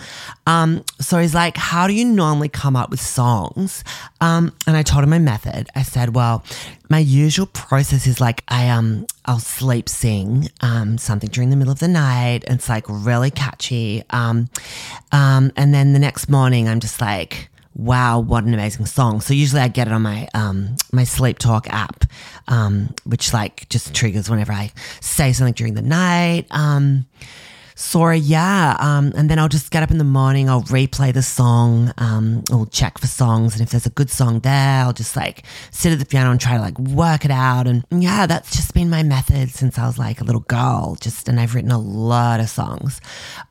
Um, 0.46 0.84
so 1.00 1.18
he's 1.18 1.34
like, 1.34 1.56
how 1.56 1.86
do 1.86 1.94
you 1.94 2.04
normally 2.04 2.48
come 2.48 2.76
up 2.76 2.90
with 2.90 3.00
songs? 3.00 3.82
Um, 4.20 4.52
and 4.66 4.76
I 4.76 4.82
told 4.82 5.04
him 5.04 5.10
my 5.10 5.18
method. 5.18 5.68
I 5.74 5.82
said, 5.82 6.14
well, 6.14 6.44
my 6.88 6.98
usual 6.98 7.46
process 7.46 8.06
is 8.06 8.20
like 8.20 8.44
I 8.48 8.68
um 8.68 9.06
I'll 9.24 9.40
sleep 9.40 9.88
sing 9.88 10.48
um 10.60 10.98
something 10.98 11.28
during 11.30 11.50
the 11.50 11.56
middle 11.56 11.72
of 11.72 11.80
the 11.80 11.88
night. 11.88 12.44
It's 12.46 12.68
like 12.68 12.84
really 12.88 13.30
catchy. 13.30 14.02
Um, 14.10 14.48
um, 15.12 15.52
and 15.56 15.74
then 15.74 15.92
the 15.92 15.98
next 15.98 16.28
morning 16.28 16.68
I'm 16.68 16.80
just 16.80 17.00
like 17.00 17.48
wow, 17.76 18.20
what 18.20 18.44
an 18.44 18.54
amazing 18.54 18.86
song. 18.86 19.20
So 19.20 19.34
usually 19.34 19.60
I 19.60 19.68
get 19.68 19.86
it 19.86 19.92
on 19.92 20.02
my 20.02 20.28
um, 20.34 20.76
my 20.92 21.04
Sleep 21.04 21.38
Talk 21.38 21.68
app, 21.68 22.04
um, 22.48 22.94
which 23.04 23.32
like 23.32 23.68
just 23.68 23.94
triggers 23.94 24.30
whenever 24.30 24.52
I 24.52 24.72
say 25.00 25.32
something 25.32 25.54
during 25.54 25.74
the 25.74 25.82
night. 25.82 26.46
Um, 26.50 27.06
so 27.78 28.08
yeah, 28.08 28.74
um, 28.80 29.12
and 29.14 29.28
then 29.28 29.38
I'll 29.38 29.50
just 29.50 29.70
get 29.70 29.82
up 29.82 29.90
in 29.90 29.98
the 29.98 30.04
morning. 30.04 30.48
I'll 30.48 30.62
replay 30.62 31.12
the 31.12 31.20
song. 31.22 31.92
Um, 31.98 32.42
I'll 32.50 32.64
check 32.64 32.96
for 32.98 33.06
songs, 33.06 33.52
and 33.52 33.62
if 33.62 33.68
there's 33.68 33.84
a 33.84 33.90
good 33.90 34.08
song 34.08 34.40
there, 34.40 34.80
I'll 34.80 34.94
just 34.94 35.14
like 35.14 35.44
sit 35.70 35.92
at 35.92 35.98
the 35.98 36.06
piano 36.06 36.30
and 36.30 36.40
try 36.40 36.56
to 36.56 36.62
like 36.62 36.78
work 36.78 37.26
it 37.26 37.30
out. 37.30 37.66
And 37.66 37.84
yeah, 37.90 38.26
that's 38.26 38.56
just 38.56 38.72
been 38.72 38.88
my 38.88 39.02
method 39.02 39.50
since 39.50 39.78
I 39.78 39.86
was 39.86 39.98
like 39.98 40.22
a 40.22 40.24
little 40.24 40.40
girl. 40.40 40.96
Just 40.98 41.28
and 41.28 41.38
I've 41.38 41.54
written 41.54 41.70
a 41.70 41.78
lot 41.78 42.40
of 42.40 42.48
songs. 42.48 42.98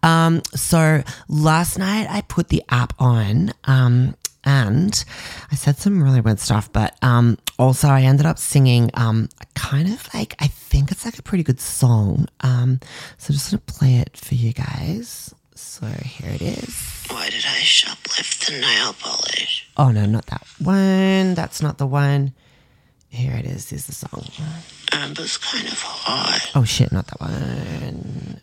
Um, 0.02 0.42
so 0.56 1.04
last 1.30 1.78
night 1.78 2.08
I 2.10 2.22
put 2.22 2.50
the 2.50 2.64
app 2.70 2.94
on. 3.00 3.54
Um, 3.66 4.16
and 4.46 5.04
I 5.52 5.56
said 5.56 5.78
some 5.78 6.02
really 6.04 6.22
weird 6.22 6.40
stuff, 6.40 6.72
but 6.72 6.96
um, 7.02 7.38
also 7.58 7.88
I 7.88 8.02
ended 8.04 8.26
up 8.26 8.38
singing 8.38 8.92
um, 8.94 9.30
kind 9.56 9.92
of 9.92 10.14
like 10.14 10.36
I 10.40 10.48
think 10.48 10.92
it's 10.92 11.04
like 11.06 11.18
a 11.18 11.24
pretty 11.24 11.44
good 11.44 11.60
song. 11.60 12.28
Um, 12.42 12.80
so 13.18 13.34
just 13.34 13.52
gonna 13.52 13.62
play 13.66 13.96
it 13.96 14.16
for 14.16 14.36
you 14.36 14.54
guys. 14.54 15.34
So 15.56 15.88
here 15.88 16.32
it 16.32 16.42
is. 16.42 17.06
Why 17.10 17.30
did 17.30 17.46
I 17.46 17.60
shoplift 17.60 18.46
the 18.46 18.60
nail 18.60 18.94
polish? 19.00 19.70
Oh 19.78 19.92
no, 19.92 20.06
not 20.06 20.26
that 20.28 20.46
one. 20.60 21.34
That's 21.34 21.62
not 21.62 21.78
the 21.78 21.88
one. 21.88 22.34
Here 23.10 23.34
it 23.34 23.46
is. 23.46 23.72
Is 23.72 23.88
the 23.88 23.94
song. 23.94 24.28
Amber's 24.92 25.38
kind 25.38 25.68
of 25.68 25.82
hot. 25.82 26.52
Oh 26.56 26.64
shit, 26.66 26.92
not 26.92 27.08
that 27.08 27.22
one. 27.22 28.42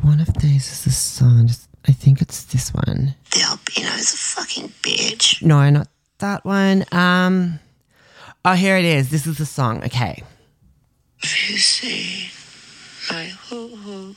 One 0.00 0.20
of 0.20 0.34
these 0.34 0.70
is 0.72 0.84
the 0.84 0.90
song. 0.90 1.46
Just, 1.46 1.68
I 1.86 1.92
think 1.92 2.20
it's 2.22 2.44
this 2.44 2.72
one. 2.72 3.14
The 3.32 3.42
albino's 3.42 4.12
a 4.12 4.16
fucking 4.16 4.72
bitch. 4.82 5.42
No, 5.42 5.68
not 5.70 5.88
that 6.18 6.44
one. 6.44 6.84
Um. 6.92 7.58
Oh, 8.44 8.54
here 8.54 8.76
it 8.76 8.84
is. 8.84 9.10
This 9.10 9.26
is 9.26 9.38
the 9.38 9.46
song. 9.46 9.84
Okay. 9.84 10.22
If 11.22 11.50
you 11.50 11.56
see 11.58 12.30
my 13.10 13.26
hoo 13.26 13.76
hoo, 13.76 14.16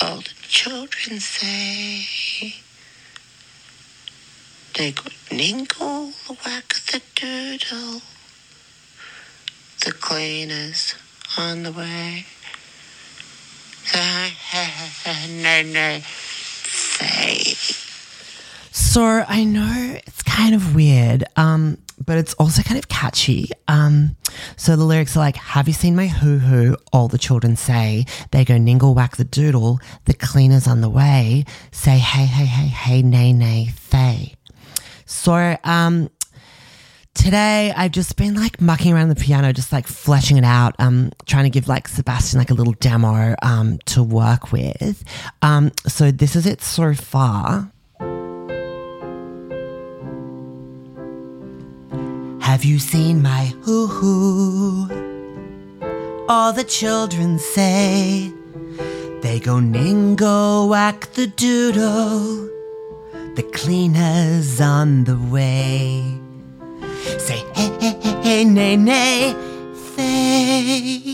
all 0.00 0.16
the 0.18 0.34
children 0.42 1.18
say 1.20 2.54
they 4.74 4.92
go 4.92 5.04
ningle, 5.30 6.12
whack 6.44 6.74
the 6.92 7.00
doodle. 7.14 8.02
The 9.84 9.92
cleaner's 9.92 10.94
on 11.38 11.62
the 11.62 11.72
way. 11.72 12.26
So 18.72 19.24
I 19.28 19.44
know 19.44 19.98
it's 20.06 20.22
kind 20.22 20.54
of 20.54 20.74
weird, 20.74 21.24
um, 21.36 21.78
but 22.04 22.18
it's 22.18 22.34
also 22.34 22.62
kind 22.62 22.78
of 22.78 22.88
catchy. 22.88 23.50
Um, 23.68 24.16
so 24.56 24.76
the 24.76 24.84
lyrics 24.84 25.16
are 25.16 25.20
like, 25.20 25.36
"Have 25.36 25.68
you 25.68 25.74
seen 25.74 25.96
my 25.96 26.06
hoo 26.08 26.38
hoo?" 26.38 26.76
All 26.92 27.08
the 27.08 27.18
children 27.18 27.56
say. 27.56 28.06
They 28.30 28.44
go 28.44 28.54
ningle 28.54 28.94
whack 28.94 29.16
the 29.16 29.24
doodle. 29.24 29.80
The 30.04 30.14
cleaner's 30.14 30.66
on 30.66 30.80
the 30.80 30.90
way. 30.90 31.44
Say 31.72 31.98
hey 31.98 32.26
hey 32.26 32.46
hey 32.46 32.68
hey 32.68 33.02
nay 33.02 33.32
nay 33.32 33.70
thay. 33.74 34.34
So 35.06 35.56
um, 35.64 36.10
today 37.26 37.72
I've 37.76 37.90
just 37.90 38.16
been 38.16 38.34
like 38.34 38.60
mucking 38.60 38.92
around 38.92 39.08
the 39.08 39.16
piano, 39.16 39.52
just 39.52 39.72
like 39.72 39.88
fleshing 39.88 40.36
it 40.36 40.44
out, 40.44 40.76
um, 40.78 41.10
trying 41.26 41.42
to 41.42 41.50
give 41.50 41.66
like 41.66 41.88
Sebastian 41.88 42.38
like 42.38 42.50
a 42.50 42.54
little 42.54 42.74
demo 42.74 43.34
um, 43.42 43.78
to 43.86 44.02
work 44.04 44.52
with. 44.52 45.02
Um, 45.42 45.72
so 45.88 46.12
this 46.12 46.36
is 46.36 46.46
it 46.46 46.62
so 46.62 46.94
far. 46.94 47.68
Have 52.40 52.64
you 52.64 52.78
seen 52.78 53.22
my 53.22 53.46
hoo 53.62 53.88
hoo? 53.88 55.06
all 56.28 56.52
the 56.52 56.64
children 56.64 57.40
say. 57.40 58.32
They 59.22 59.40
go 59.40 59.54
ningo 59.54 60.68
whack 60.68 61.12
the 61.14 61.26
doodle. 61.26 62.48
The 63.34 63.42
cleaner's 63.52 64.60
on 64.60 65.04
the 65.04 65.18
way. 65.18 66.25
Say 67.18 67.38
hey, 67.54 67.70
hey, 67.80 67.98
hey, 68.02 68.22
hey, 68.22 68.44
nay, 68.44 68.76
nay, 68.76 69.34
they. 69.96 71.12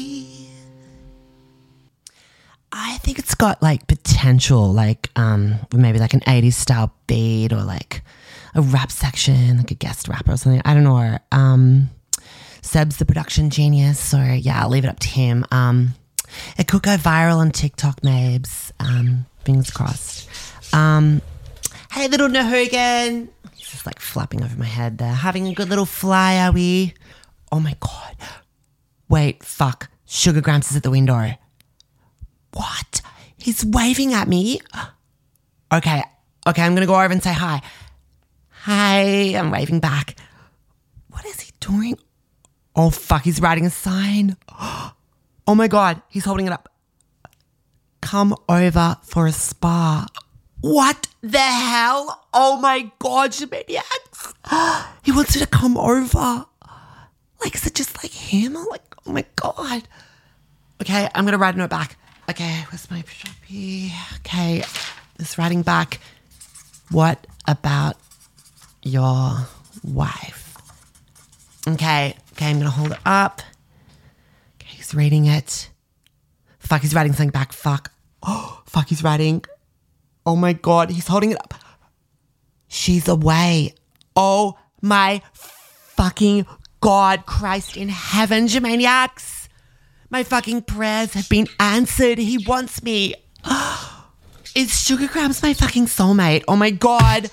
I 2.73 2.99
think 2.99 3.19
it's 3.19 3.35
got 3.35 3.63
like 3.63 3.87
potential, 3.87 4.73
like 4.73 5.11
um, 5.17 5.57
maybe 5.73 5.99
like 5.99 6.15
an 6.15 6.21
80s 6.21 6.55
style 6.55 6.93
beat 7.07 7.53
or 7.53 7.63
like 7.63 8.03
a 8.55 8.63
rap 8.63 8.91
section, 8.91 9.59
like 9.59 9.71
a 9.71 9.75
guest 9.75 10.09
rapper 10.09 10.33
or 10.33 10.37
something. 10.37 10.63
I 10.65 10.75
don't 10.75 10.85
know. 10.85 10.97
Or 10.97 11.21
um, 11.31 11.91
Seb's 12.63 12.97
the 12.97 13.05
production 13.05 13.51
genius, 13.51 14.15
or 14.15 14.25
yeah, 14.35 14.63
I'll 14.63 14.71
leave 14.71 14.85
it 14.85 14.89
up 14.89 15.01
to 15.01 15.09
him. 15.09 15.45
Um, 15.51 15.95
it 16.57 16.69
could 16.69 16.83
go 16.83 16.97
viral 16.97 17.37
on 17.37 17.51
TikTok, 17.51 18.01
Mabes. 18.01 18.73
Um, 18.81 19.27
fingers 19.45 19.71
crossed. 19.71 20.29
Um, 20.75 21.21
hey, 21.91 22.09
little 22.09 22.29
Nahugan. 22.29 23.29
Just 23.73 23.87
like 23.87 24.01
flapping 24.01 24.45
over 24.45 24.55
my 24.59 24.67
head 24.67 24.99
there. 24.99 25.15
Having 25.15 25.49
a 25.49 25.55
good 25.55 25.71
little 25.71 25.87
fly, 25.87 26.37
are 26.37 26.53
we? 26.53 26.93
Oh 27.51 27.59
my 27.59 27.75
God. 27.81 28.17
Wait, 29.09 29.43
fuck. 29.43 29.89
Sugar 30.05 30.43
Gramps 30.43 30.71
is 30.71 30.77
at 30.77 30.83
the 30.83 30.91
window. 30.91 31.31
What? 32.53 33.01
He's 33.39 33.65
waving 33.65 34.13
at 34.13 34.29
me. 34.29 34.61
Okay, 35.73 36.03
okay, 36.47 36.63
I'm 36.63 36.75
gonna 36.75 36.87
go 36.87 37.01
over 37.01 37.11
and 37.11 37.23
say 37.23 37.33
hi. 37.33 37.63
Hi, 38.51 39.01
I'm 39.39 39.51
waving 39.51 39.81
back. 39.81 40.17
What 41.09 41.25
is 41.25 41.41
he 41.41 41.53
doing? 41.59 41.99
Oh, 42.77 42.91
fuck, 42.91 43.23
he's 43.23 43.41
writing 43.41 43.65
a 43.67 43.71
sign. 43.71 44.37
Oh 45.45 45.57
my 45.57 45.67
god, 45.67 46.01
he's 46.09 46.25
holding 46.25 46.47
it 46.47 46.53
up. 46.53 46.69
Come 48.01 48.37
over 48.49 48.97
for 49.03 49.27
a 49.27 49.33
spa. 49.33 50.07
What 50.63 51.09
the 51.23 51.39
hell? 51.39 52.25
Oh 52.33 52.57
my 52.57 52.91
god, 53.01 53.33
Shamaniacs. 53.33 54.33
He 55.03 55.11
wants 55.11 55.35
you 55.35 55.41
to 55.41 55.47
come 55.49 55.77
over. 55.77 56.47
Like, 57.43 57.57
is 57.57 57.67
it 57.67 57.75
just 57.75 58.03
like 58.03 58.13
him? 58.13 58.55
Like, 58.71 58.95
oh 59.05 59.11
my 59.13 59.25
god. 59.35 59.83
Okay, 60.81 61.09
I'm 61.13 61.25
gonna 61.25 61.39
write 61.39 61.57
a 61.57 61.59
note 61.59 61.71
back. 61.71 61.97
Okay, 62.31 62.65
where's 62.71 62.89
my 62.93 63.03
sharpie? 63.03 63.91
Okay, 64.19 64.63
this 65.19 65.37
writing 65.37 65.63
back. 65.63 65.99
What 66.93 67.27
about 67.49 67.97
your 68.85 69.49
wife? 69.83 70.57
Okay, 71.67 72.15
okay, 72.35 72.51
I'm 72.51 72.59
gonna 72.59 72.71
hold 72.71 72.93
it 72.93 72.99
up. 73.05 73.43
Okay, 74.61 74.77
he's 74.77 74.95
reading 74.95 75.27
it. 75.27 75.71
Fuck, 76.61 76.83
he's 76.83 76.95
writing 76.95 77.13
something 77.15 77.31
back. 77.31 77.53
Fuck. 77.53 77.91
Oh, 78.23 78.63
fuck, 78.67 78.89
he's 78.89 79.03
writing. 79.03 79.45
Oh 80.25 80.37
my 80.37 80.53
god, 80.53 80.91
he's 80.91 81.09
holding 81.09 81.33
it 81.33 81.39
up. 81.39 81.55
She's 82.69 83.09
away. 83.09 83.75
Oh 84.15 84.59
my 84.81 85.23
fucking 85.33 86.47
God, 86.81 87.27
Christ 87.27 87.77
in 87.77 87.89
heaven, 87.89 88.47
Germaniacs. 88.47 89.49
My 90.11 90.23
fucking 90.25 90.63
prayers 90.63 91.15
have 91.15 91.29
been 91.29 91.49
answered. 91.59 92.19
He 92.19 92.39
wants 92.39 92.83
me. 92.83 93.15
Is 94.55 94.79
Sugar 94.79 95.09
Gramps 95.09 95.43
my 95.43 95.55
fucking 95.55 95.87
soulmate? 95.87 96.45
Oh 96.47 96.57
my 96.57 96.71
god. 96.71 97.31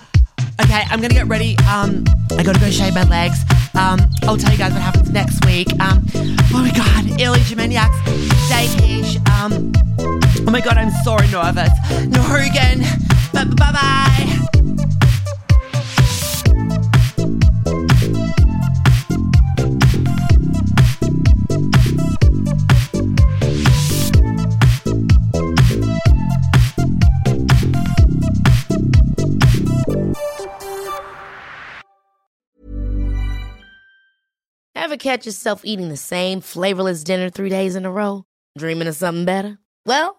Okay, 0.62 0.84
I'm 0.90 1.02
gonna 1.02 1.14
get 1.14 1.28
ready. 1.28 1.58
Um, 1.70 2.06
I 2.38 2.44
gotta 2.44 2.60
go 2.60 2.70
shave 2.70 2.94
my 2.94 3.04
legs. 3.04 3.38
Um, 3.76 4.00
I'll 4.24 4.38
tell 4.38 4.52
you 4.52 4.58
guys 4.58 4.74
what 4.74 4.82
happens 4.82 5.10
next 5.10 5.46
week. 5.46 5.68
Um, 5.80 6.06
oh 6.16 6.62
my 6.62 6.72
god, 6.72 7.20
Illy 7.20 7.40
Geminiacs, 7.42 7.98
Dakish. 8.50 9.18
Um, 9.30 10.19
oh 10.50 10.52
my 10.52 10.62
god, 10.62 10.78
I'm 10.78 10.90
so 11.04 11.16
nervous. 11.16 11.70
Norgan. 12.10 12.82
Bye 13.34 13.72
bye. 13.72 14.26
Ever 34.76 34.98
catch 34.98 35.28
yourself 35.28 35.62
eating 35.64 35.90
the 35.90 35.96
same 35.96 36.42
flavorless 36.42 37.04
dinner 37.04 37.30
three 37.30 37.50
days 37.50 37.76
in 37.76 37.86
a 37.86 37.92
row? 37.92 38.24
Dreaming 38.58 38.88
of 38.88 38.96
something 38.96 39.26
better? 39.26 39.60
Well, 39.86 40.19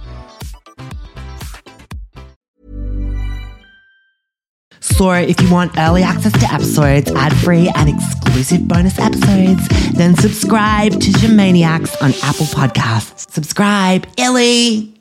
So 4.97 5.11
if 5.11 5.41
you 5.41 5.51
want 5.51 5.77
early 5.77 6.03
access 6.03 6.31
to 6.33 6.53
episodes, 6.53 7.11
ad-free 7.11 7.71
and 7.75 7.89
exclusive 7.89 8.67
bonus 8.67 8.99
episodes, 8.99 9.67
then 9.93 10.15
subscribe 10.15 10.91
to 10.91 11.11
Gemaniacs 11.11 12.01
on 12.01 12.11
Apple 12.23 12.45
Podcasts. 12.45 13.31
Subscribe, 13.31 14.05
Illy! 14.17 15.00